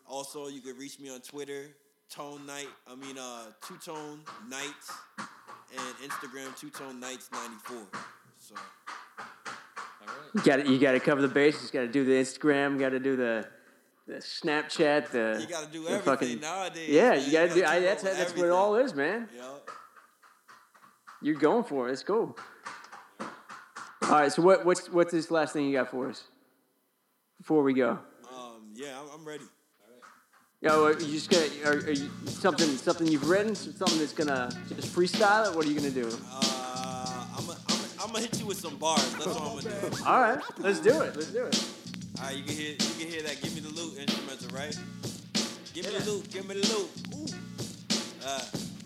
also, 0.07 0.47
you 0.47 0.61
can 0.61 0.77
reach 0.77 0.99
me 0.99 1.09
on 1.09 1.21
Twitter, 1.21 1.67
Tone 2.09 2.45
Night. 2.45 2.67
I 2.87 2.95
mean, 2.95 3.17
uh, 3.17 3.45
Two 3.65 3.77
Tone 3.77 4.19
Nights, 4.49 4.91
and 5.19 6.09
Instagram 6.09 6.57
Two 6.59 6.69
Tone 6.69 6.99
Nights 6.99 7.29
ninety 7.31 7.57
four. 7.63 7.87
So 8.39 8.55
You 10.35 10.41
got 10.41 10.57
to 10.57 10.71
you 10.71 10.79
got 10.79 10.91
to 10.93 10.99
cover 10.99 11.21
the 11.21 11.27
bases. 11.27 11.71
Got 11.71 11.81
to 11.81 11.87
do 11.87 12.03
the 12.03 12.13
Instagram. 12.13 12.79
Got 12.79 12.89
to 12.89 12.99
do 12.99 13.15
the 13.15 13.47
the 14.07 14.15
Snapchat. 14.15 15.09
The 15.11 15.37
you 15.41 15.47
got 15.47 15.65
to 15.65 15.71
do 15.71 15.87
everything 15.87 16.01
fucking- 16.01 16.39
nowadays. 16.41 16.89
Yeah, 16.89 17.11
man. 17.11 17.25
you 17.25 17.31
got 17.31 17.49
to 17.49 17.53
do. 17.55 17.65
I, 17.65 17.75
keep 17.75 17.83
that's 17.83 18.03
up 18.05 18.13
that's 18.13 18.35
what 18.35 18.45
it 18.45 18.51
all 18.51 18.75
is, 18.75 18.93
man. 18.93 19.13
everything. 19.23 19.37
Yup. 19.39 19.71
You're 21.21 21.35
going 21.39 21.63
for 21.63 21.89
it. 21.89 21.93
It's 21.93 22.03
cool. 22.03 22.37
All 24.05 24.11
right. 24.11 24.31
So 24.31 24.43
what 24.43 24.65
what's 24.65 24.87
what's 24.91 25.11
this 25.11 25.31
last 25.31 25.53
thing 25.53 25.65
you 25.65 25.73
got 25.73 25.89
for 25.89 26.09
us 26.09 26.23
before 27.37 27.63
we 27.63 27.73
go? 27.73 27.97
Um, 28.31 28.69
yeah, 28.75 28.99
I'm, 28.99 29.19
I'm 29.19 29.27
ready. 29.27 29.45
Yo, 30.61 30.85
are 30.85 30.93
you 30.93 31.19
just 31.19 31.29
gonna 31.29 31.47
are, 31.65 31.79
are 31.87 31.91
you 31.91 32.09
something 32.25 32.67
something 32.77 33.07
you've 33.07 33.27
written? 33.27 33.55
Something 33.55 33.97
that's 33.97 34.13
gonna 34.13 34.49
just 34.69 34.95
freestyle 34.95 35.49
it? 35.49 35.55
What 35.55 35.65
are 35.65 35.69
you 35.69 35.75
gonna 35.75 35.89
do? 35.89 36.07
Uh, 36.31 37.27
I'm 37.35 37.45
gonna 37.47 37.59
I'm 37.67 37.79
I'm 37.99 38.07
gonna 38.07 38.19
hit 38.19 38.39
you 38.39 38.45
with 38.45 38.57
some 38.57 38.77
bars. 38.77 39.11
That's 39.13 39.27
all 39.27 39.57
I'm 39.57 39.63
gonna 39.63 39.89
do. 39.89 40.03
All 40.05 40.21
right, 40.21 40.39
let's 40.59 40.79
do 40.79 41.01
it. 41.01 41.15
Let's 41.15 41.31
do 41.31 41.45
it. 41.45 41.65
All 42.19 42.25
right, 42.25 42.37
you 42.37 42.43
can 42.43 42.53
hear 42.53 42.71
you 42.71 42.95
can 42.99 43.07
hear 43.07 43.21
that. 43.23 43.41
Give 43.41 43.55
me 43.55 43.61
the 43.61 43.69
loot 43.69 43.97
instrumental, 43.97 44.55
right? 44.55 44.77
Give 45.73 45.85
me 45.85 45.97
the 45.97 46.11
loot. 46.11 46.31
Give 46.31 46.47
me 46.47 46.55
the 46.61 46.67
loot. 46.73 46.89
Ooh. 47.15 47.35
Uh, 48.23 48.41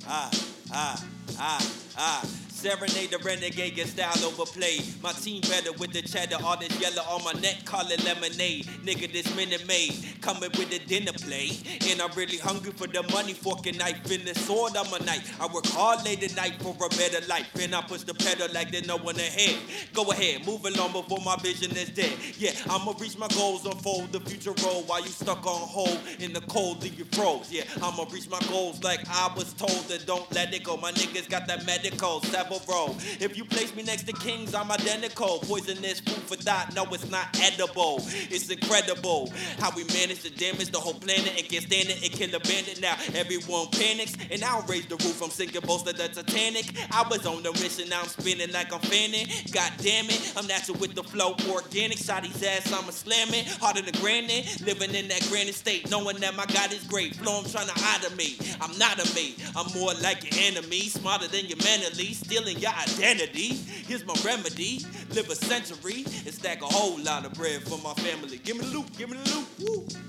ah, 0.08 0.32
ah, 0.72 1.06
ah, 1.38 1.72
ah. 1.98 2.39
Serenade 2.60 3.10
the 3.10 3.18
renegade, 3.20 3.76
get 3.78 3.88
style 3.88 4.26
overplayed. 4.26 4.84
My 5.02 5.14
team 5.14 5.40
better 5.44 5.72
with 5.72 5.94
the 5.94 6.02
cheddar, 6.02 6.36
all 6.44 6.58
this 6.58 6.78
yellow 6.82 7.04
on 7.04 7.24
my 7.24 7.32
neck, 7.40 7.64
call 7.64 7.90
it 7.90 8.04
lemonade. 8.04 8.66
Nigga, 8.84 9.10
this 9.14 9.34
minute 9.34 9.66
made, 9.66 10.19
coming 10.34 10.52
with 10.58 10.72
a 10.72 10.80
dinner 10.86 11.12
plate. 11.14 11.58
And 11.90 12.02
I'm 12.02 12.12
really 12.12 12.38
hungry 12.38 12.72
for 12.72 12.88
the 12.88 13.02
money, 13.12 13.34
fork 13.34 13.66
and 13.66 13.78
knife 13.80 14.12
in 14.12 14.26
the 14.26 14.36
sword 14.36 14.78
on 14.78 14.90
my 14.92 15.00
night. 15.00 15.22
I 15.40 15.48
work 15.48 15.66
hard 15.68 16.06
late 16.06 16.22
at 16.24 16.36
night 16.36 16.62
for 16.62 16.76
a 16.76 16.90
better 16.90 17.26
life, 17.28 17.50
and 17.60 17.76
I 17.76 17.82
push 17.82 18.04
the 18.04 18.14
pedal 18.14 18.48
like 18.54 18.72
there's 18.72 18.88
no 18.88 18.98
one 18.98 19.16
ahead. 19.16 19.58
Go 19.94 20.12
ahead, 20.12 20.46
move 20.46 20.66
along 20.66 20.92
before 20.92 21.20
my 21.26 21.36
vision 21.38 21.72
is 21.72 21.90
dead. 21.90 22.14
Yeah, 22.38 22.52
I'ma 22.70 22.94
reach 23.00 23.18
my 23.18 23.28
goals, 23.30 23.66
unfold 23.66 24.12
the 24.12 24.20
future 24.20 24.54
road 24.64 24.84
while 24.86 25.02
you 25.02 25.08
stuck 25.08 25.46
on 25.48 25.68
hold 25.68 26.00
in 26.20 26.34
the 26.34 26.42
cold, 26.42 26.84
leave 26.84 26.98
you 27.00 27.06
froze. 27.06 27.52
Yeah, 27.52 27.64
I'ma 27.82 28.06
reach 28.12 28.30
my 28.30 28.40
goals 28.50 28.84
like 28.84 29.02
I 29.10 29.34
was 29.36 29.54
told 29.54 29.88
that 29.90 30.06
don't 30.06 30.32
let 30.32 30.54
it 30.54 30.64
go. 30.64 30.78
My 30.78 30.92
niggas 30.92 31.28
got 31.28 31.48
that 31.48 31.66
medical, 31.66 32.22
several. 32.22 32.96
If 33.20 33.36
you 33.36 33.46
place 33.46 33.76
me 33.76 33.82
next 33.84 34.04
to 34.04 34.14
kings, 34.14 34.54
I'm 34.54 34.72
identical. 34.72 35.40
Poisonous 35.40 36.02
food 36.02 36.24
for 36.24 36.36
thought, 36.36 36.76
no, 36.76 36.86
it's 36.94 37.10
not 37.10 37.28
edible. 37.42 38.02
It's 38.30 38.50
incredible 38.50 39.34
how 39.58 39.72
we 39.76 39.84
manage 39.86 40.19
to 40.24 40.30
damage 40.32 40.70
the 40.72 40.80
whole 40.80 40.94
planet 40.94 41.34
and 41.38 41.48
can't 41.48 41.64
stand 41.64 41.90
it 41.90 42.04
and 42.04 42.12
kill 42.12 42.30
a 42.36 42.40
bandit. 42.40 42.82
Now 42.82 42.96
everyone 43.16 43.68
panics, 43.72 44.16
and 44.32 44.44
I'll 44.44 44.62
raise 44.64 44.86
the 44.88 44.96
roof. 44.96 45.22
I'm 45.22 45.30
sinking 45.30 45.62
boats 45.62 45.84
to 45.84 45.94
the 45.94 46.08
Titanic. 46.08 46.66
I 46.92 47.06
was 47.10 47.26
on 47.26 47.44
the 47.44 47.52
mission, 47.54 47.90
now 47.90 48.02
I'm 48.02 48.08
spinning 48.08 48.52
like 48.52 48.74
I'm 48.74 48.82
fanning. 48.82 49.28
God 49.52 49.72
damn 49.78 50.06
it, 50.06 50.34
I'm 50.38 50.48
natural 50.48 50.78
with 50.78 50.96
the 50.96 51.04
flow, 51.04 51.36
organic. 51.50 51.98
Shot 51.98 52.26
his 52.26 52.42
ass, 52.44 52.72
I'ma 52.72 52.92
slam 52.92 53.34
it. 53.34 53.48
Harder 53.60 53.82
than 53.82 53.94
granite, 54.02 54.62
living 54.66 54.94
in 54.96 55.08
that 55.10 55.26
granite 55.30 55.56
state, 55.56 55.90
knowing 55.90 56.18
that 56.18 56.36
my 56.36 56.46
God 56.46 56.72
is 56.74 56.84
great. 56.86 57.16
Flow, 57.16 57.40
I'm 57.40 57.50
trying 57.50 57.68
to 57.68 57.80
of 58.06 58.18
me. 58.18 58.38
I'm 58.62 58.78
not 58.78 59.00
a 59.00 59.16
me, 59.16 59.36
I'm 59.56 59.72
more 59.74 59.94
like 60.02 60.24
your 60.24 60.44
enemy. 60.46 60.82
Smarter 60.82 61.28
than 61.28 61.46
your 61.46 61.58
mentally, 61.58 62.14
stealing 62.14 62.58
your 62.60 62.72
identity. 62.72 63.56
Here's 63.88 64.06
my 64.06 64.16
remedy. 64.24 64.86
Live 65.12 65.30
a 65.30 65.36
century 65.36 66.04
and 66.06 66.34
stack 66.34 66.62
a 66.62 66.66
whole 66.66 67.00
lot 67.00 67.26
of 67.26 67.34
bread 67.34 67.62
for 67.64 67.78
my 67.80 67.94
family. 67.96 68.38
Give 68.38 68.58
me 68.58 68.66
the 68.66 68.78
loot, 68.78 68.98
give 68.98 69.10
me 69.10 69.18
the 69.18 69.36
loot, 69.36 69.48
woo. 69.60 70.09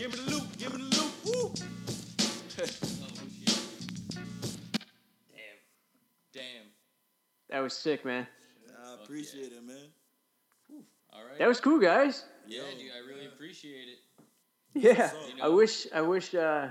Give 0.00 0.10
me 0.12 0.24
the 0.24 0.30
loot, 0.30 0.56
give 0.56 0.72
me 0.72 0.78
the 0.78 0.96
loot, 0.96 1.12
woo. 1.26 1.52
Damn. 5.30 5.58
Damn. 6.32 6.66
That 7.50 7.58
was 7.60 7.74
sick, 7.74 8.06
man. 8.06 8.26
I 8.82 8.94
appreciate 9.02 9.52
it, 9.52 9.62
man. 9.62 9.76
All 11.12 11.22
right. 11.22 11.38
That 11.38 11.48
was 11.48 11.60
cool, 11.60 11.78
guys. 11.78 12.24
yeah, 12.48 12.62
dude. 12.78 12.90
I 12.96 13.06
really 13.06 13.26
appreciate 13.26 13.88
it. 13.88 13.98
Yeah. 14.72 15.10
You 15.36 15.42
I 15.44 15.48
wish 15.48 15.86
I 15.94 16.00
wish 16.00 16.34
uh, 16.34 16.68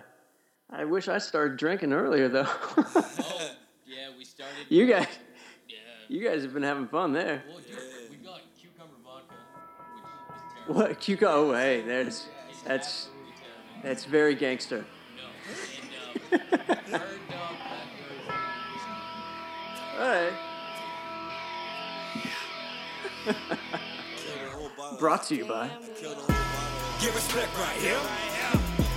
I 0.71 0.85
wish 0.85 1.07
I 1.07 1.19
started 1.19 1.57
drinking 1.57 1.93
earlier 1.93 2.29
though. 2.29 2.47
Oh, 2.47 3.51
yeah. 3.85 4.07
We 4.17 4.25
started. 4.25 4.55
you 4.69 4.87
guys, 4.87 5.05
Yeah. 5.67 5.75
you 6.07 6.27
guys 6.27 6.41
have 6.41 6.53
been 6.55 6.63
having 6.63 6.87
fun 6.87 7.13
there. 7.13 7.43
Well, 7.47 7.59
dude, 7.59 7.77
we 8.09 8.15
got 8.25 8.41
cucumber 8.59 8.95
vodka, 9.03 9.35
which 9.35 10.35
is 10.35 10.65
terrible. 10.65 10.73
What 10.81 10.99
cucumber? 10.99 11.33
Oh, 11.35 11.53
hey, 11.53 11.81
there's 11.81 12.25
It's 12.49 12.61
that's 12.63 12.87
absolutely 12.87 13.03
terrible. 13.03 13.18
That's 13.83 14.05
very 14.05 14.35
gangster. 14.35 14.85
No. 15.15 15.27
And 16.31 16.41
um. 16.53 16.69
All 19.99 20.07
right. 20.07 20.33
Kill 23.23 23.33
the 23.33 24.49
whole 24.51 24.71
bottle. 24.77 24.97
Brought 24.99 25.23
to 25.23 25.35
you 25.35 25.45
by. 25.45 25.69
Kill 25.95 26.09
the 26.11 26.15
whole 26.15 26.27
bottle. 26.27 27.01
Give 27.01 27.15
respect 27.15 27.57
right 27.57 27.77
here. 27.77 27.99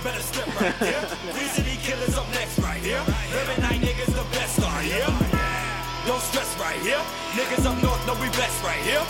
Better 0.03 0.21
step 0.21 0.47
right 0.59 0.75
here. 0.75 1.47
City 1.47 1.77
killers 1.81 2.17
up 2.17 2.29
next 2.31 2.59
right 2.59 2.81
here. 2.81 3.01
Every 3.07 3.61
night 3.61 3.79
niggas 3.79 4.11
the 4.11 4.25
best 4.35 4.61
are 4.61 4.81
here. 4.81 5.07
Don't 6.05 6.21
stress 6.21 6.59
right 6.59 6.79
here. 6.81 6.99
Niggas 7.31 7.65
up 7.65 7.81
north 7.81 8.05
know 8.05 8.13
we 8.15 8.27
blessed 8.35 8.61
right 8.63 8.81
here. 8.83 9.03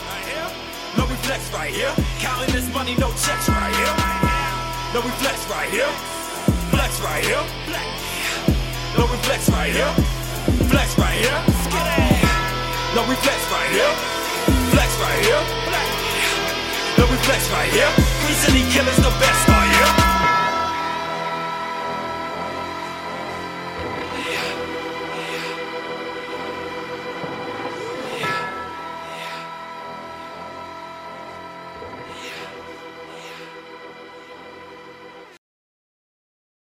No 0.95 1.05
we 1.07 1.15
flex 1.25 1.51
right 1.51 1.73
here. 1.73 1.91
Counting 2.19 2.53
this 2.53 2.71
money, 2.71 2.95
no 2.95 3.09
checks 3.13 3.49
right 3.49 3.75
here. 3.75 4.32
No 4.93 5.01
we 5.01 5.09
flex 5.09 5.49
right 5.49 5.69
here. 5.71 5.89
Flex 6.69 7.01
right 7.01 7.25
here. 7.25 7.41
No 8.95 9.05
we 9.09 9.17
flex 9.25 9.49
right 9.49 9.73
here. 9.73 9.91
Flex 10.69 10.97
right 10.99 11.17
here. 11.17 11.41
No 12.93 13.01
we 13.09 13.15
flex 13.15 13.41
right 13.49 13.71
here. 13.73 13.93
Flex 14.69 14.89
right 15.01 15.19
here. 15.25 15.43
No 16.99 17.09
we 17.09 17.17
flex 17.25 17.49
right 17.49 17.71
here. 17.71 17.89
We 18.27 18.33
city 18.35 18.69
killers 18.69 18.97
the 18.97 19.09
best 19.17 19.49
are 19.49 19.65
here. 19.65 20.02